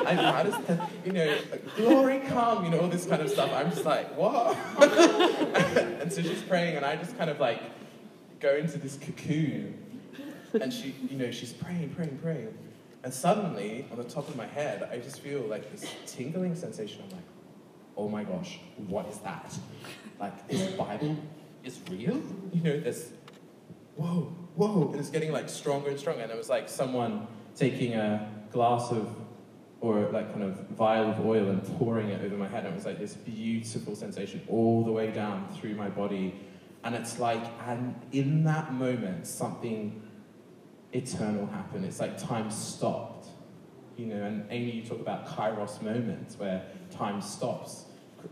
[0.08, 1.38] and how does the, you know,
[1.76, 3.52] glory come, you know, all this kind of stuff.
[3.54, 4.56] I'm just like, what?
[6.02, 7.62] and so she's praying, and I just kind of like
[8.40, 9.89] go into this cocoon
[10.54, 12.58] and she, you know, she's praying, praying, praying.
[13.04, 17.02] And suddenly, on the top of my head, I just feel like this tingling sensation.
[17.06, 17.26] I'm like,
[17.96, 19.58] oh my gosh, what is that?
[20.20, 21.18] Like, this Bible
[21.64, 22.22] is real?
[22.54, 23.12] You know, this,
[23.96, 24.92] whoa, whoa.
[24.92, 26.22] And it's getting like stronger and stronger.
[26.22, 29.16] And it was like someone taking a glass of,
[29.82, 32.66] or like kind of vial of oil and pouring it over my head.
[32.66, 36.36] And it was like this beautiful sensation all the way down through my body.
[36.84, 40.02] And it's like, and in that moment, something
[40.94, 41.84] eternal happen.
[41.84, 43.28] It's like time stopped.
[43.98, 47.84] You know, and Amy, you talk about kairos moments where time stops,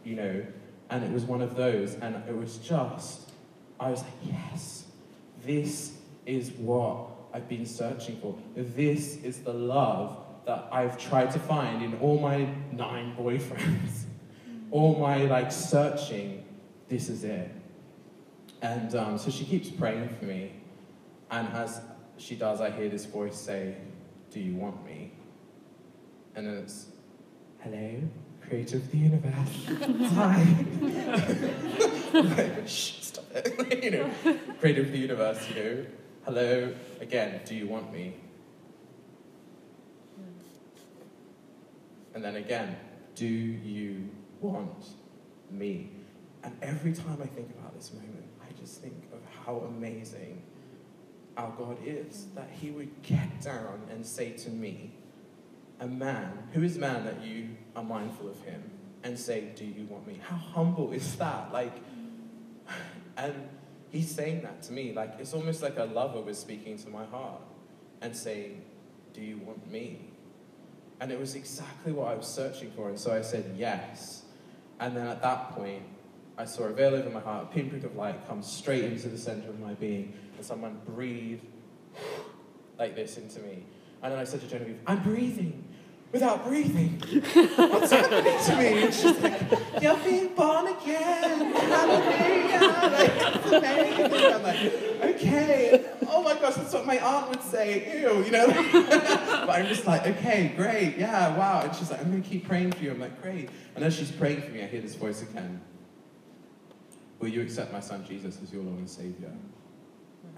[0.06, 0.46] you know,
[0.90, 3.32] and it was one of those, and it was just,
[3.78, 4.86] I was like, yes,
[5.44, 8.38] this is what I've been searching for.
[8.56, 14.06] This is the love that I've tried to find in all my nine boyfriends,
[14.72, 16.46] all my like searching.
[16.88, 17.52] This is it.
[18.62, 20.54] And um, so she keeps praying for me,
[21.30, 21.82] and as
[22.18, 23.76] she does, I hear this voice say,
[24.32, 25.14] Do you want me?
[26.36, 26.88] And then it's,
[27.60, 28.02] Hello,
[28.48, 29.66] creator of the universe.
[30.14, 30.56] Hi.
[32.14, 33.84] like, Shh, stop it.
[33.84, 34.10] you know,
[34.60, 35.86] creator of the universe, you know.
[36.26, 38.16] Hello, again, do you want me?
[42.14, 42.76] And then again,
[43.16, 44.10] do you
[44.42, 44.86] want
[45.52, 45.92] me?
[46.44, 50.42] And every time I think about this moment, I just think of how amazing
[51.38, 54.92] our God is, that he would get down and say to me,
[55.80, 58.72] a man, who is man that you are mindful of him,
[59.04, 60.20] and say, Do you want me?
[60.28, 61.54] How humble is that?
[61.54, 61.74] Like,
[63.18, 63.34] and
[63.92, 64.94] he's saying that to me.
[64.94, 67.42] Like, it's almost like a lover was speaking to my heart
[68.02, 68.64] and saying,
[69.14, 70.10] Do you want me?
[71.00, 72.90] And it was exactly what I was searching for.
[72.90, 74.24] And so I said, Yes.
[74.80, 75.84] And then at that point,
[76.38, 79.18] I saw a veil over my heart, a pinprick of light come straight into the
[79.18, 81.46] center of my being and someone breathed
[82.78, 83.64] like this into me.
[84.02, 85.64] And then I said to Genevieve, I'm breathing
[86.12, 87.02] without breathing.
[87.56, 88.84] What's happening to me?
[88.84, 89.42] And she's like,
[89.82, 91.54] You're being born again.
[91.54, 92.60] Hallelujah.
[92.88, 94.34] Like, it's amazing.
[94.34, 95.86] I'm like, Okay.
[96.10, 98.02] Oh my gosh, that's what my aunt would say.
[98.02, 98.48] Ew, you know?
[98.72, 100.96] but I'm just like, Okay, great.
[100.98, 101.62] Yeah, wow.
[101.62, 102.92] And she's like, I'm going to keep praying for you.
[102.92, 103.50] I'm like, Great.
[103.76, 105.62] And as she's praying for me, I hear this voice again
[107.20, 109.32] Will you accept my son Jesus as your Lord and Savior?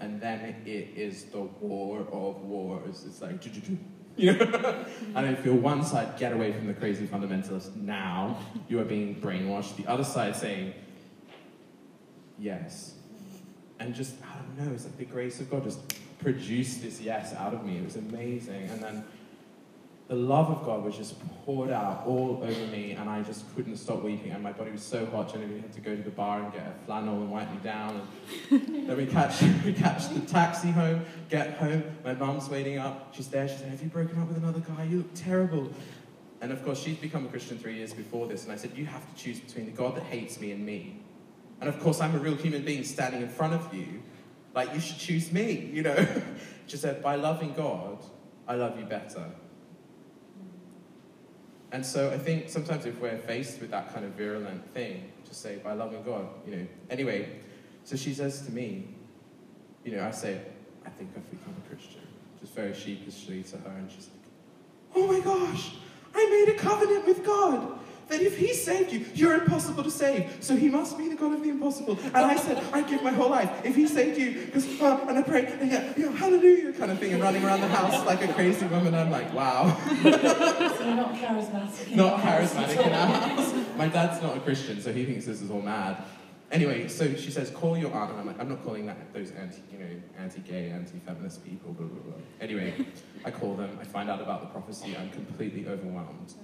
[0.00, 3.04] And then it is the war of wars.
[3.06, 3.44] It's like,
[4.16, 4.84] you know?
[5.14, 8.38] and I feel one side, get away from the crazy fundamentalists now,
[8.68, 9.76] you are being brainwashed.
[9.76, 10.74] The other side saying,
[12.38, 12.94] yes.
[13.78, 15.80] And just, I don't know, it's like the grace of God just
[16.18, 17.78] produced this yes out of me.
[17.78, 18.68] It was amazing.
[18.70, 19.04] And then
[20.10, 23.76] the love of God was just poured out all over me, and I just couldn't
[23.76, 24.32] stop weeping.
[24.32, 26.66] And my body was so hot, Genevieve had to go to the bar and get
[26.66, 28.08] a flannel and wipe me down.
[28.50, 31.84] And then we catch, we catch the taxi home, get home.
[32.04, 33.14] My mum's waiting up.
[33.14, 33.46] She's there.
[33.46, 34.82] She said, Have you broken up with another guy?
[34.82, 35.70] You look terrible.
[36.40, 38.42] And of course, she's become a Christian three years before this.
[38.42, 41.04] And I said, You have to choose between the God that hates me and me.
[41.60, 44.02] And of course, I'm a real human being standing in front of you.
[44.56, 46.04] Like, you should choose me, you know?
[46.66, 47.98] she said, By loving God,
[48.48, 49.26] I love you better.
[51.72, 55.40] And so I think sometimes if we're faced with that kind of virulent thing, just
[55.40, 56.66] say, by loving God, you know.
[56.90, 57.28] Anyway,
[57.84, 58.88] so she says to me,
[59.84, 60.40] you know, I say,
[60.84, 62.00] I think I've become a Christian.
[62.40, 65.72] Just very sheepishly to her, and she's like, oh my gosh,
[66.14, 67.78] I made a covenant with God
[68.10, 70.36] that if he saved you, you're impossible to save.
[70.40, 71.98] So he must be the God of the impossible.
[72.06, 73.50] And I said, I give my whole life.
[73.64, 76.90] If he saved you, because, uh, and I pray, and yeah, you know, hallelujah kind
[76.90, 78.94] of thing, and running around the house like a crazy woman.
[78.94, 79.76] I'm like, wow.
[79.88, 81.94] so you're not charismatic.
[81.94, 83.54] not charismatic in our house.
[83.76, 86.04] My dad's not a Christian, so he thinks this is all mad.
[86.50, 89.30] Anyway, so she says, call your aunt, and I'm like, I'm not calling that those
[89.30, 89.86] anti, you know,
[90.18, 92.14] anti-gay, anti-feminist people, blah, blah, blah.
[92.40, 92.74] Anyway,
[93.24, 96.34] I call them, I find out about the prophecy, I'm completely overwhelmed.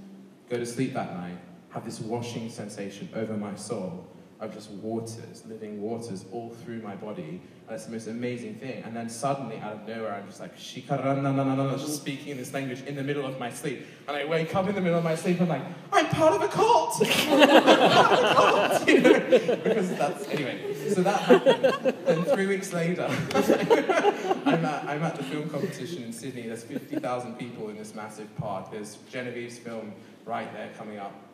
[0.49, 1.39] Go to sleep that night,
[1.77, 4.03] have this washing sensation over my soul
[4.41, 7.43] of just waters, living waters all through my body.
[7.67, 8.83] And it's the most amazing thing.
[8.83, 12.83] And then suddenly, out of nowhere, I'm just like, shikaranananana, just speaking in this language
[12.87, 13.85] in the middle of my sleep.
[14.09, 16.41] And I wake up in the middle of my sleep, I'm like, I'm part of
[16.41, 16.95] a cult!
[17.03, 18.89] I'm part of a cult!
[18.89, 19.21] You know?
[19.63, 21.95] Because that's, anyway, so that happened.
[22.07, 23.05] Then three weeks later,
[23.35, 26.47] I'm, at, I'm at the film competition in Sydney.
[26.47, 28.71] There's 50,000 people in this massive park.
[28.71, 29.93] There's Genevieve's film
[30.25, 31.26] right there coming up.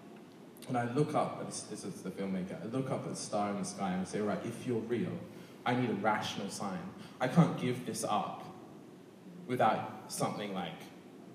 [0.68, 3.50] And I look up, this, this is the filmmaker, I look up at the star
[3.50, 5.12] in the sky and I say, right, if you're real,
[5.66, 6.78] I need a rational sign.
[7.20, 8.44] I can't give this up
[9.46, 10.80] without something like,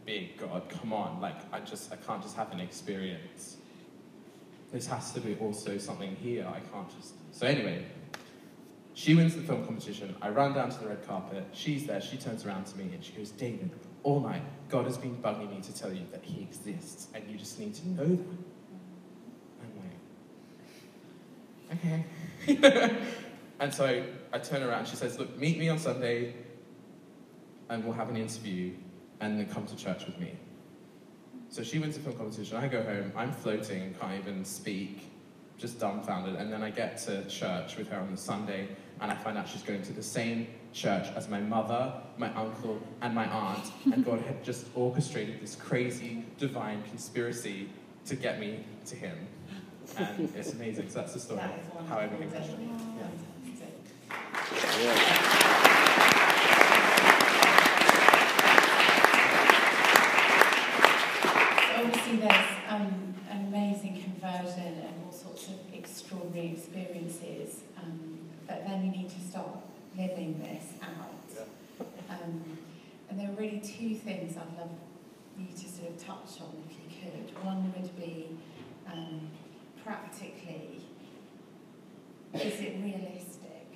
[0.05, 3.57] big God, come on, like, I just, I can't just have an experience.
[4.71, 7.13] This has to be also something here, I can't just.
[7.32, 7.86] So anyway,
[8.93, 12.17] she wins the film competition, I run down to the red carpet, she's there, she
[12.17, 13.69] turns around to me and she goes, David,
[14.03, 17.38] all night, God has been bugging me to tell you that he exists, and you
[17.38, 18.38] just need to know that
[19.63, 19.95] okay.
[21.72, 22.95] Mm-hmm.
[23.59, 24.03] and so
[24.34, 26.34] I turn around, and she says, look, meet me on Sunday
[27.70, 28.74] and we'll have an interview
[29.20, 30.34] and then come to church with me.
[31.49, 35.09] So she wins the film competition, I go home, I'm floating, can't even speak,
[35.57, 36.36] just dumbfounded.
[36.36, 38.68] And then I get to church with her on the Sunday
[38.99, 42.80] and I find out she's going to the same church as my mother, my uncle,
[43.01, 43.72] and my aunt.
[43.93, 47.70] And God had just orchestrated this crazy divine conspiracy
[48.05, 49.18] to get me to him
[49.97, 50.89] and it's amazing.
[50.89, 52.69] So that's the story of how I became Christian.
[52.97, 53.07] Yeah.
[61.77, 68.85] obviously there's um, an amazing conversion and all sorts of extraordinary experiences, um, but then
[68.85, 69.49] you need to start
[69.97, 71.45] living this out.
[72.09, 72.57] Um,
[73.09, 74.71] and there are really two things I'd love
[75.38, 77.45] you to sort of touch on if you could.
[77.45, 78.38] One would be
[78.91, 79.29] um,
[79.88, 80.81] practically,
[82.33, 83.71] is it realistic,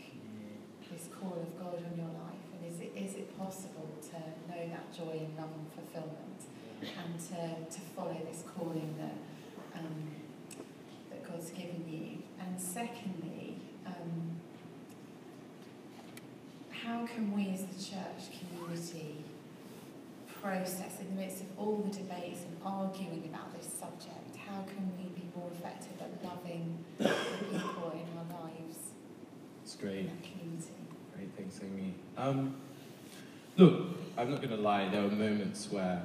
[0.91, 2.43] this call of God on your life?
[2.53, 4.17] And is it, is it possible to
[4.51, 6.41] know that joy and love and fulfillment
[6.81, 10.11] and to, to follow this calling that, um,
[11.09, 12.17] that God's given you?
[12.45, 13.55] And secondly,
[13.87, 14.35] um,
[16.71, 19.23] how can we as the church community
[20.41, 24.35] process in the midst of all the debates and arguing about this subject?
[24.35, 28.77] How can we be more effective at loving the people in our lives.
[29.63, 29.99] It's great.
[29.99, 30.73] In our community.
[31.15, 31.93] Great, thanks, Amy.
[32.17, 32.55] Um,
[33.57, 36.01] look, I'm not going to lie, there were moments where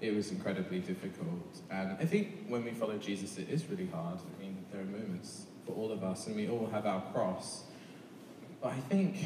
[0.00, 1.60] it was incredibly difficult.
[1.70, 4.18] And I think when we follow Jesus, it is really hard.
[4.20, 7.64] I mean, there are moments for all of us, and we all have our cross.
[8.62, 9.16] But I think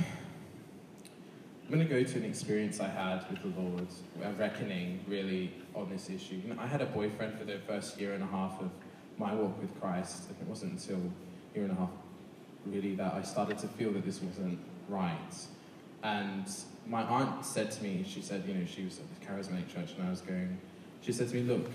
[1.65, 3.87] I'm going to go to an experience I had with the Lord,
[4.25, 6.41] a reckoning really on this issue.
[6.59, 8.71] I had a boyfriend for the first year and a half of
[9.19, 11.91] my walk with Christ, and it wasn't until a year and a half
[12.67, 14.59] really that I started to feel that this wasn't
[14.89, 15.17] right.
[16.03, 16.47] And
[16.87, 19.93] my aunt said to me, she said, you know, she was at the charismatic church
[19.97, 20.59] and I was going,
[21.01, 21.71] she said to me, look,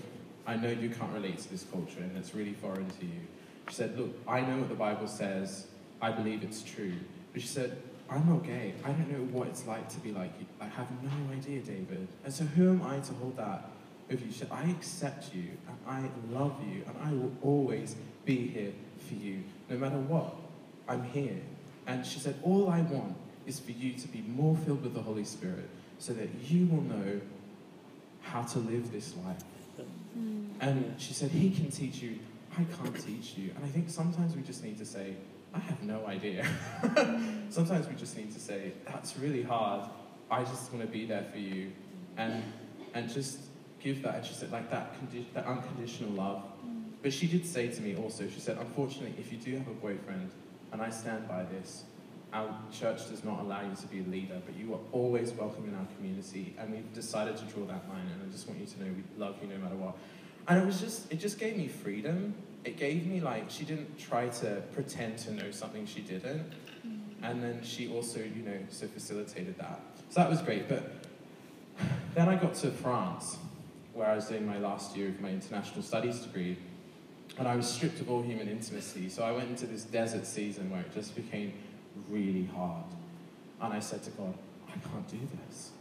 [0.46, 3.20] I know you can't relate to this culture and it's really foreign to you.
[3.68, 5.66] She said, look, I know what the Bible says,
[6.00, 6.94] I believe it's true.
[7.32, 7.76] But she said,
[8.10, 8.74] I'm not gay.
[8.84, 10.46] I don't know what it's like to be like you.
[10.60, 12.08] I have no idea, David.
[12.24, 13.68] And so who am I to hold that
[14.10, 14.32] over you?
[14.50, 18.72] I accept you and I love you and I will always be here
[19.06, 19.42] for you.
[19.68, 20.34] No matter what,
[20.88, 21.40] I'm here.
[21.86, 25.02] And she said, all I want is for you to be more filled with the
[25.02, 27.20] Holy Spirit so that you will know
[28.20, 29.42] how to live this life.
[30.18, 30.46] Mm.
[30.60, 32.18] And she said, He can teach you,
[32.52, 33.50] I can't teach you.
[33.56, 35.14] And I think sometimes we just need to say,
[35.54, 36.46] I have no idea.
[37.50, 39.88] sometimes we just need to say, That's really hard.
[40.30, 41.72] I just want to be there for you.
[42.16, 42.42] And,
[42.94, 43.38] and just
[43.80, 44.16] give that.
[44.16, 44.94] And she said, like that,
[45.34, 46.42] that unconditional love.
[46.66, 46.82] Mm.
[47.02, 49.72] But she did say to me also, she said, unfortunately, if you do have a
[49.72, 50.30] boyfriend,
[50.72, 51.84] and I stand by this,
[52.32, 55.66] our church does not allow you to be a leader, but you are always welcome
[55.66, 58.66] in our community, and we've decided to draw that line, and I just want you
[58.66, 59.96] to know we love you no matter what.
[60.46, 62.34] And it was just, it just gave me freedom.
[62.64, 66.50] It gave me like, she didn't try to pretend to know something she didn't.
[66.86, 66.98] Mm.
[67.22, 69.80] And then she also, you know, so facilitated that.
[70.10, 70.68] So that was great.
[70.68, 70.90] But
[72.14, 73.38] then I got to France,
[73.98, 76.56] where I was doing my last year of my international studies degree,
[77.36, 79.08] and I was stripped of all human intimacy.
[79.08, 81.52] So I went into this desert season where it just became
[82.08, 82.84] really hard.
[83.60, 84.34] And I said to God,
[84.68, 85.18] I can't do
[85.48, 85.72] this.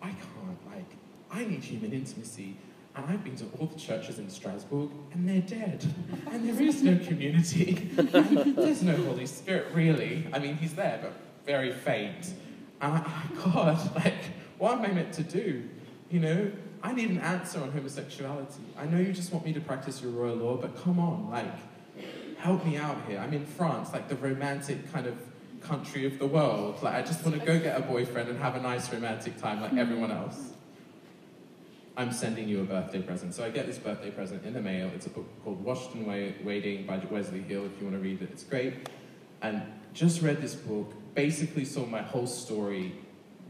[0.00, 0.90] I can't, like,
[1.30, 2.56] I need human intimacy
[2.96, 5.84] And I've been to all the churches in Strasbourg, and they're dead.
[6.32, 7.74] And there is no community.
[7.94, 10.26] There's no Holy Spirit, really.
[10.32, 11.12] I mean, he's there, but
[11.44, 12.32] very faint.
[12.80, 14.24] And I, God, like,
[14.58, 15.68] what am I meant to do?
[16.10, 16.52] You know,
[16.82, 18.62] I need an answer on homosexuality.
[18.78, 21.46] I know you just want me to practice your royal law, but come on, like,
[22.38, 23.18] help me out here.
[23.18, 25.16] I'm in France, like the romantic kind of
[25.60, 26.82] country of the world.
[26.82, 29.60] Like, I just want to go get a boyfriend and have a nice romantic time
[29.60, 30.52] like everyone else.
[31.96, 33.34] I'm sending you a birthday present.
[33.34, 34.90] So I get this birthday present in the mail.
[34.94, 38.22] It's a book called Washed and Waiting by Wesley Hill, if you want to read
[38.22, 38.30] it.
[38.32, 38.88] It's great.
[39.42, 39.62] And
[39.92, 42.94] just read this book, basically saw my whole story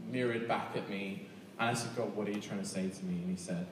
[0.09, 1.29] mirrored back at me.
[1.69, 3.21] I said, God, what are you trying to say to me?
[3.21, 3.67] And he said,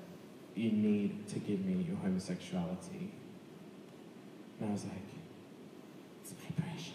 [0.56, 3.12] You need to give me your homosexuality.
[4.60, 4.94] And I was like,
[6.22, 6.94] It's my precious.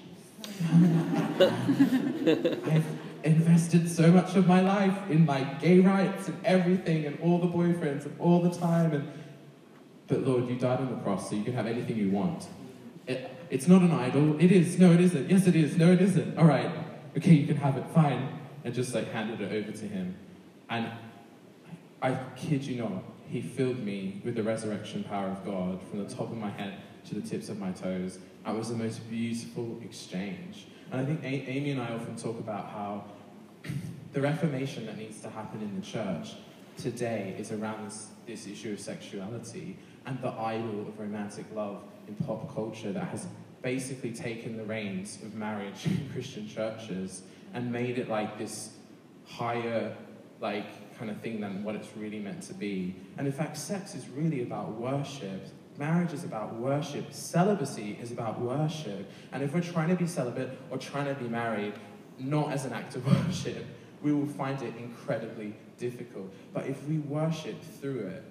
[2.72, 2.86] I've
[3.24, 7.46] invested so much of my life in my gay rights and everything and all the
[7.46, 9.10] boyfriends and all the time and
[10.06, 12.46] but Lord, you died on the cross so you can have anything you want.
[13.06, 14.36] It, it's not an idol.
[14.40, 14.78] It is.
[14.78, 15.30] No, it isn't.
[15.30, 15.76] Yes, it is.
[15.76, 16.36] No, it isn't.
[16.36, 16.70] All right.
[17.16, 17.84] Okay, you can have it.
[17.94, 18.38] Fine.
[18.64, 20.16] And just like handed it over to him.
[20.70, 20.90] And
[22.02, 26.12] I kid you not, he filled me with the resurrection power of God from the
[26.12, 28.18] top of my head to the tips of my toes.
[28.44, 30.66] That was the most beautiful exchange.
[30.90, 33.04] And I think a- Amy and I often talk about how
[34.12, 36.34] the reformation that needs to happen in the church
[36.76, 42.14] today is around this, this issue of sexuality and the idol of romantic love in
[42.26, 43.26] pop culture that has
[43.62, 47.22] basically taken the reins of marriage in Christian churches
[47.54, 48.70] and made it like this
[49.26, 49.96] higher,
[50.44, 52.94] like, kind of thing than what it's really meant to be.
[53.16, 55.48] And in fact, sex is really about worship.
[55.78, 57.12] Marriage is about worship.
[57.12, 59.10] Celibacy is about worship.
[59.32, 61.72] And if we're trying to be celibate or trying to be married,
[62.18, 63.64] not as an act of worship,
[64.02, 66.30] we will find it incredibly difficult.
[66.52, 68.22] But if we worship through it,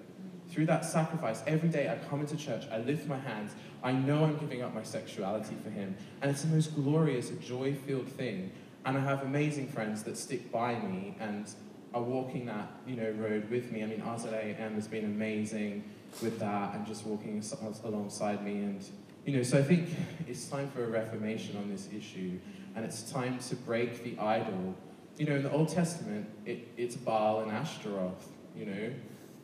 [0.48, 4.22] through that sacrifice, every day I come into church, I lift my hands, I know
[4.22, 8.52] I'm giving up my sexuality for Him, and it's the most glorious, joy filled thing.
[8.86, 11.46] And I have amazing friends that stick by me and
[11.94, 13.82] are walking that you know road with me.
[13.82, 15.84] I mean, RZIM has been amazing
[16.20, 17.42] with that and just walking
[17.84, 18.56] alongside me.
[18.56, 18.84] And
[19.24, 19.88] you know, so I think
[20.28, 22.38] it's time for a reformation on this issue,
[22.74, 24.74] and it's time to break the idol.
[25.16, 28.28] You know, in the Old Testament, it, it's Baal and Ashtaroth.
[28.54, 28.92] You know,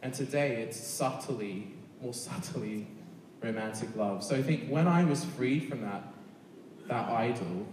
[0.02, 1.72] and today it's subtly,
[2.02, 2.86] more subtly,
[3.42, 4.22] romantic love.
[4.22, 6.02] So I think when I was freed from that,
[6.88, 7.66] that idol,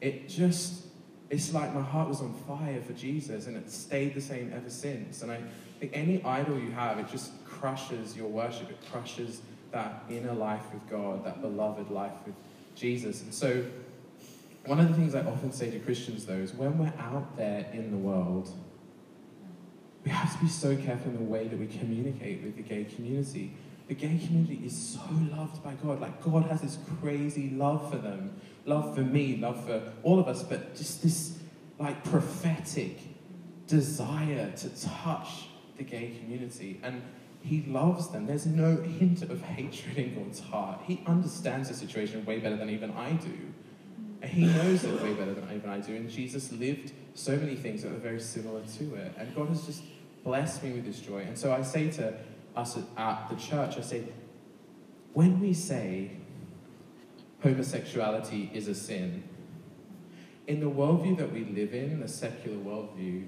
[0.00, 0.86] it just,
[1.30, 4.68] it's like my heart was on fire for Jesus and it stayed the same ever
[4.68, 5.22] since.
[5.22, 5.40] And I
[5.78, 8.68] think any idol you have, it just crushes your worship.
[8.68, 12.34] It crushes that inner life with God, that beloved life with
[12.74, 13.22] Jesus.
[13.22, 13.64] And so
[14.66, 17.66] one of the things I often say to Christians, though, is when we're out there
[17.72, 18.50] in the world,
[20.04, 22.84] we have to be so careful in the way that we communicate with the gay
[22.84, 23.52] community.
[23.90, 25.00] The gay community is so
[25.36, 26.00] loved by God.
[26.00, 30.28] Like, God has this crazy love for them, love for me, love for all of
[30.28, 31.36] us, but just this,
[31.76, 32.98] like, prophetic
[33.66, 36.78] desire to touch the gay community.
[36.84, 37.02] And
[37.42, 38.26] he loves them.
[38.26, 40.82] There's no hint of hatred in God's heart.
[40.86, 43.38] He understands the situation way better than even I do.
[44.22, 45.96] And he knows it way better than even I do.
[45.96, 49.14] And Jesus lived so many things that are very similar to it.
[49.18, 49.82] And God has just
[50.22, 51.22] blessed me with this joy.
[51.22, 52.14] And so I say to
[52.56, 54.04] us at the church, I say,
[55.12, 56.12] when we say
[57.42, 59.24] homosexuality is a sin,
[60.46, 63.26] in the worldview that we live in, the secular worldview,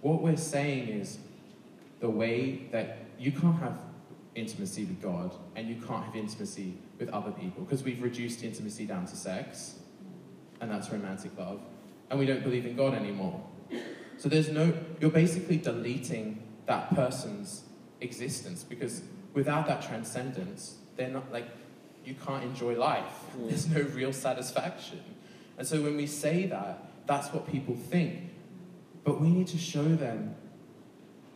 [0.00, 1.18] what we're saying is
[2.00, 3.78] the way that you can't have
[4.34, 8.86] intimacy with God and you can't have intimacy with other people because we've reduced intimacy
[8.86, 9.80] down to sex
[10.60, 11.60] and that's romantic love
[12.10, 13.42] and we don't believe in God anymore.
[14.16, 17.64] So there's no, you're basically deleting that person's
[18.00, 19.02] existence because
[19.34, 21.48] without that transcendence, they're not like,
[22.04, 23.04] you can't enjoy life.
[23.36, 23.48] Mm.
[23.48, 25.02] There's no real satisfaction.
[25.58, 28.30] And so when we say that, that's what people think.
[29.04, 30.34] But we need to show them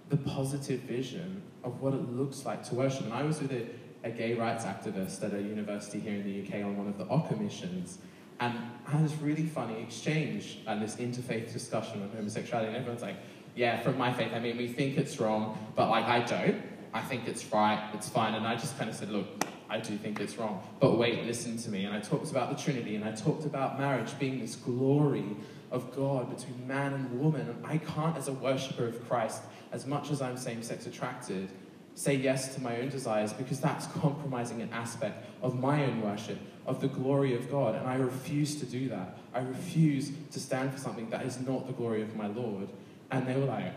[0.09, 3.05] the positive vision of what it looks like to worship.
[3.05, 3.67] And I was with a,
[4.05, 7.05] a gay rights activist at a university here in the UK on one of the
[7.07, 7.99] OCCA missions.
[8.41, 13.03] And I had this really funny exchange and this interfaith discussion on homosexuality, and everyone's
[13.03, 13.17] like,
[13.55, 16.63] yeah, from my faith, I mean, we think it's wrong, but like, I don't.
[16.95, 18.35] I think it's right, it's fine.
[18.35, 19.27] And I just kind of said, look,
[19.71, 20.63] I do think it's wrong.
[20.81, 21.87] But wait, listen to me.
[21.87, 25.25] And I talked about the Trinity, and I talked about marriage being this glory
[25.71, 27.49] of God between man and woman.
[27.49, 29.41] And I can't, as a worshiper of Christ,
[29.73, 31.49] as much as I'm same sex attracted,
[31.95, 36.39] say yes to my own desires because that's compromising an aspect of my own worship,
[36.67, 37.75] of the glory of God.
[37.75, 39.17] And I refuse to do that.
[39.35, 42.69] I refuse to stand for something that is not the glory of my Lord.
[43.13, 43.73] And they were like,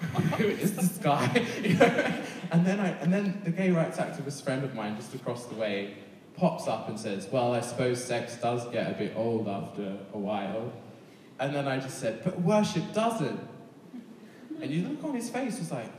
[0.36, 1.44] who is this guy?
[1.62, 2.14] You know?
[2.52, 5.54] and then I, and then the gay rights activist friend of mine just across the
[5.54, 5.94] way
[6.36, 10.18] pops up and says, "Well, I suppose sex does get a bit old after a
[10.18, 10.72] while."
[11.40, 13.40] And then I just said, "But worship doesn't."
[14.60, 15.90] And you look on his face was like,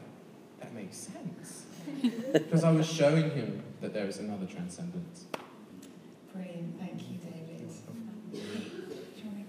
[0.59, 1.65] "That makes sense,"
[2.33, 5.25] because I was showing him that there is another transcendence.
[6.33, 7.69] Brilliant, thank you, David.
[7.89, 9.45] Um, do you want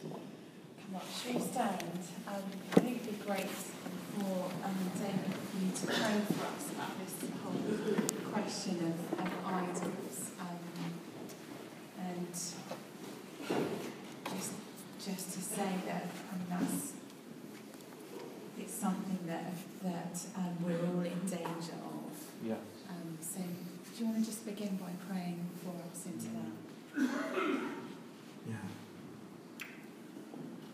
[0.00, 1.06] to um, come up?
[1.22, 2.00] Should we stand?
[2.26, 2.42] Um,
[2.76, 6.94] I think it'd be great for um, David for you to pray for us about
[6.98, 10.30] this whole question of, of idols.
[10.40, 10.58] Um,
[11.98, 12.32] and
[14.34, 14.52] just,
[15.04, 16.92] just to say that I mean, that's
[18.58, 19.52] it's something that,
[19.84, 22.12] that um, we're all in danger of.
[22.44, 22.54] Yeah.
[22.88, 26.50] Um, so, do you want to just begin by praying for us into that?
[28.48, 28.56] Yeah.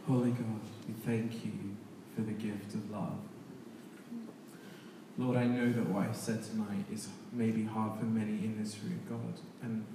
[0.06, 1.52] Holy God, we thank you
[2.14, 3.16] for the gift of love.
[5.16, 8.76] Lord, I know that what I said tonight is maybe hard for many in this
[8.82, 9.40] room, God.
[9.62, 9.86] And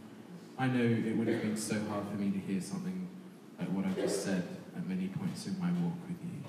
[0.58, 3.08] I know it would have been so hard for me to hear something
[3.60, 6.42] like what I've just said at many points in my walk with you.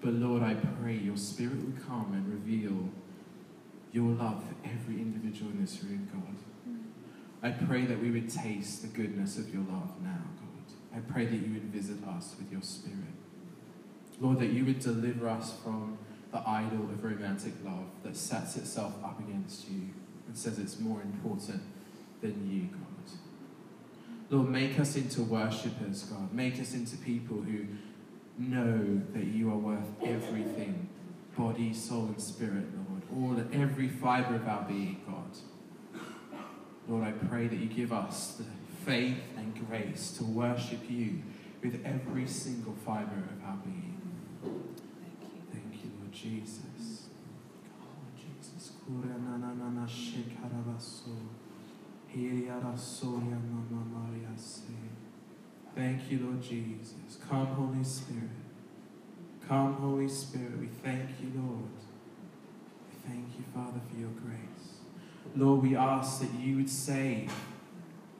[0.00, 2.90] But Lord, I pray your spirit would come and reveal
[3.90, 6.36] your love for every individual in this room, God.
[7.42, 10.17] I pray that we would taste the goodness of your love now.
[10.98, 12.96] I pray that you would visit us with your spirit.
[14.20, 15.96] Lord, that you would deliver us from
[16.32, 19.90] the idol of romantic love that sets itself up against you
[20.26, 21.62] and says it's more important
[22.20, 22.88] than you, God.
[24.30, 26.34] Lord, make us into worshippers, God.
[26.34, 27.66] Make us into people who
[28.36, 30.88] know that you are worth everything
[31.36, 33.38] body, soul, and spirit, Lord.
[33.38, 36.02] All, every fiber of our being, God.
[36.88, 38.44] Lord, I pray that you give us the
[38.88, 41.20] faith and grace to worship you
[41.62, 44.00] with every single fiber of our being.
[44.42, 45.42] Thank you.
[45.52, 47.02] Thank you, Lord Jesus.
[48.16, 48.72] Jesus.
[55.74, 57.18] Thank you, Lord Jesus.
[57.28, 58.30] Come, Holy Spirit.
[59.46, 60.58] Come, Holy Spirit.
[60.58, 61.68] We thank you, Lord.
[62.88, 64.78] We thank you, Father, for your grace.
[65.36, 67.30] Lord, we ask that you would save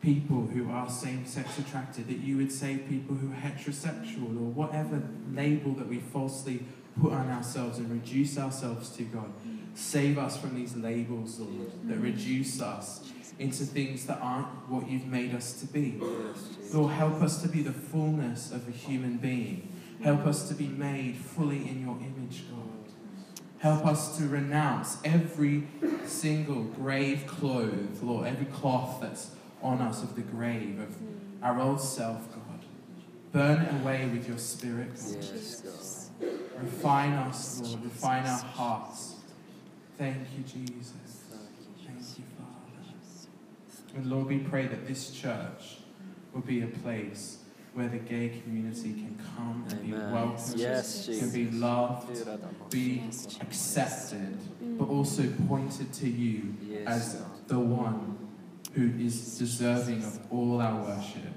[0.01, 4.51] people who are same sex attracted, that you would save people who are heterosexual or
[4.51, 6.63] whatever label that we falsely
[7.01, 9.33] put on ourselves and reduce ourselves to, God.
[9.75, 15.07] Save us from these labels, Lord, that reduce us into things that aren't what you've
[15.07, 16.01] made us to be.
[16.73, 19.73] Lord, help us to be the fullness of a human being.
[20.03, 22.69] Help us to be made fully in your image, God.
[23.59, 25.65] Help us to renounce every
[26.07, 29.31] single grave cloth, Lord, every cloth that's
[29.63, 31.19] on us of the grave, of mm.
[31.43, 32.43] our old self, God.
[33.33, 35.17] Burn it away with your spirit, God.
[35.17, 36.11] Yes,
[36.61, 37.85] Refine us, Lord.
[37.85, 39.15] Refine our hearts.
[39.97, 40.93] Thank you, Jesus.
[41.87, 43.97] Thank you, Father.
[43.97, 45.79] And Lord, we pray that this church
[46.33, 47.39] will be a place
[47.75, 52.11] where the gay community can come and be welcomed, Yes, can be loved,
[52.71, 53.05] be
[53.41, 54.37] accepted,
[54.79, 54.91] but mm.
[54.91, 58.28] also pointed to you Yes, as the one
[58.79, 61.35] who is deserving of all our worship,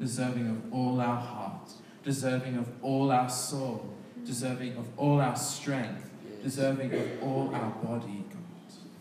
[0.00, 1.70] deserving of all our heart,
[2.02, 3.94] deserving of all our soul,
[4.26, 6.10] deserving of all our strength,
[6.42, 8.40] deserving of all our body, God.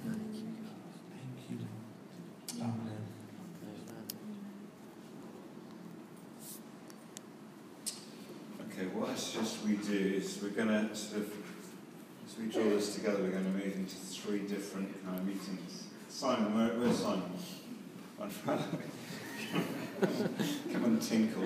[0.05, 1.57] Thank you,
[2.59, 2.61] Lord.
[2.61, 3.01] Amen.
[8.71, 11.33] Okay, what I suggest we do is we're going to sort of,
[12.27, 15.85] as we draw this together, we're going to move into three different kind of meetings.
[16.07, 17.23] Simon, where, where's Simon?
[18.27, 18.61] Front.
[20.71, 21.45] Come and tinkle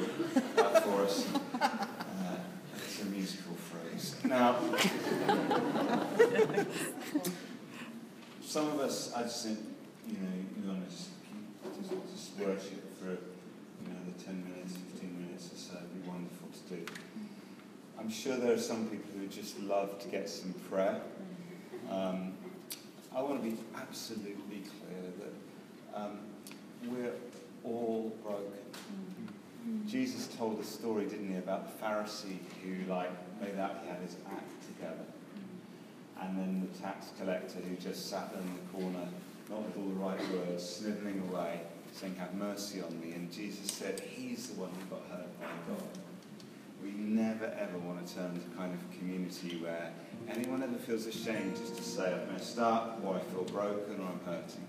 [0.56, 1.28] that for us.
[1.62, 2.38] Uh,
[2.76, 4.16] it's a musical phrase.
[4.26, 4.56] Now,
[8.42, 9.60] some of us, I just think,
[10.08, 14.44] you know, you want to just, keep, just, just worship for, you know, the 10
[14.44, 15.78] minutes, 15 minutes or so.
[15.78, 16.86] It'd be wonderful to do.
[18.00, 21.02] I'm sure there are some people who just love to get some prayer.
[21.90, 22.34] Um,
[23.16, 26.20] I want to be absolutely clear that um,
[26.88, 27.14] we're
[27.64, 28.46] all broken.
[29.68, 29.88] Mm-hmm.
[29.88, 33.12] Jesus told a story, didn't he, about the Pharisee who, like,
[33.42, 36.26] made out he had his act together, mm-hmm.
[36.26, 39.08] and then the tax collector who just sat in the corner,
[39.50, 41.62] not with all the right words, snivelling away,
[41.94, 45.48] saying, "Have mercy on me." And Jesus said, "He's the one who got hurt by
[45.68, 45.84] God."
[46.84, 49.94] We never ever want to turn to kind of a community where
[50.30, 54.08] anyone ever feels ashamed just to say I've messed up, or I feel broken, or
[54.08, 54.68] I'm hurting.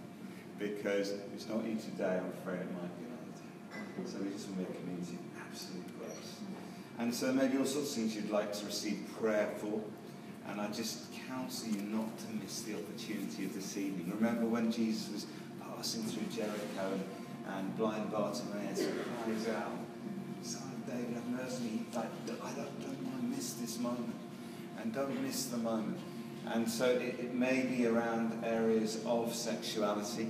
[0.58, 4.10] Because it's not you today, I'm afraid it might be another day.
[4.10, 6.40] So we just want to make community of absolute grace.
[6.98, 9.80] And so maybe all sorts of things you'd like to receive prayer for.
[10.48, 14.12] And I just counsel you not to miss the opportunity of this evening.
[14.14, 15.26] Remember when Jesus was
[15.60, 17.04] passing through Jericho and,
[17.56, 18.86] and blind Bartimaeus
[19.24, 19.72] cries out,
[20.42, 21.86] Son of David, have mercy.
[21.94, 22.06] Like,
[22.42, 24.14] I don't, don't want to miss this moment.
[24.80, 25.98] And don't miss the moment.
[26.46, 30.28] And so it, it may be around areas of sexuality,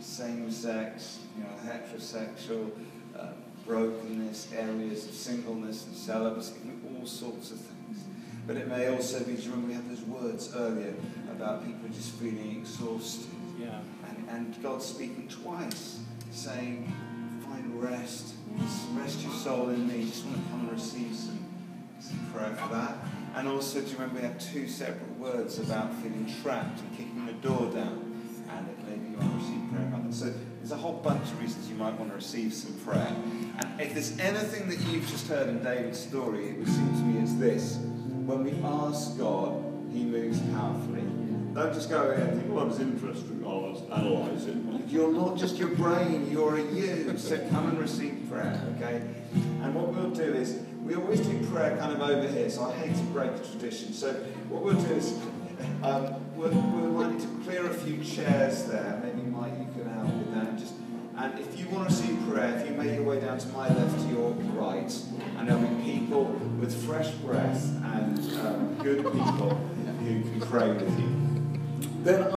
[0.00, 2.70] same sex, you know, heterosexual,
[3.18, 3.32] uh,
[3.66, 6.54] brokenness, areas of singleness and celibacy,
[6.98, 8.04] all sorts of things.
[8.46, 10.94] But it may also be, do you remember we had those words earlier
[11.30, 13.26] about people just feeling exhausted?
[13.60, 13.80] Yeah.
[14.08, 16.92] And, and God speaking twice, saying,
[17.44, 18.34] find rest,
[18.92, 20.04] rest your soul in me.
[20.04, 21.44] Just want to come and receive some,
[22.00, 22.96] some prayer for that.
[23.34, 27.26] And also, do you remember we had two separate words about feeling trapped and kicking
[27.26, 28.05] the door down?
[28.56, 30.14] And maybe you want to receive prayer about that.
[30.14, 33.14] So there's a whole bunch of reasons you might want to receive some prayer.
[33.58, 37.02] And if there's anything that you've just heard in David's story, it would seem to
[37.02, 37.76] me as this.
[38.26, 41.02] When we ask God, he moves powerfully.
[41.54, 44.56] Don't just go ahead and think, well, I was interested, I'll analyse it.
[44.88, 47.16] You're not just your brain, you're a you.
[47.16, 49.00] So come and receive prayer, okay?
[49.62, 52.72] And what we'll do is, we always do prayer kind of over here, so I
[52.76, 53.94] hate to break the tradition.
[53.94, 54.12] So
[54.50, 55.18] what we'll do is,
[55.82, 59.00] um, might need to clear a few chairs there.
[59.02, 60.58] Maybe Mike, you can help with that.
[60.58, 60.74] Just,
[61.16, 63.68] and if you want to receive prayer, if you make your way down to my
[63.68, 64.92] left to your right,
[65.38, 66.24] and there'll be people
[66.60, 71.26] with fresh breath and um, good people who can pray with you.
[72.02, 72.30] Then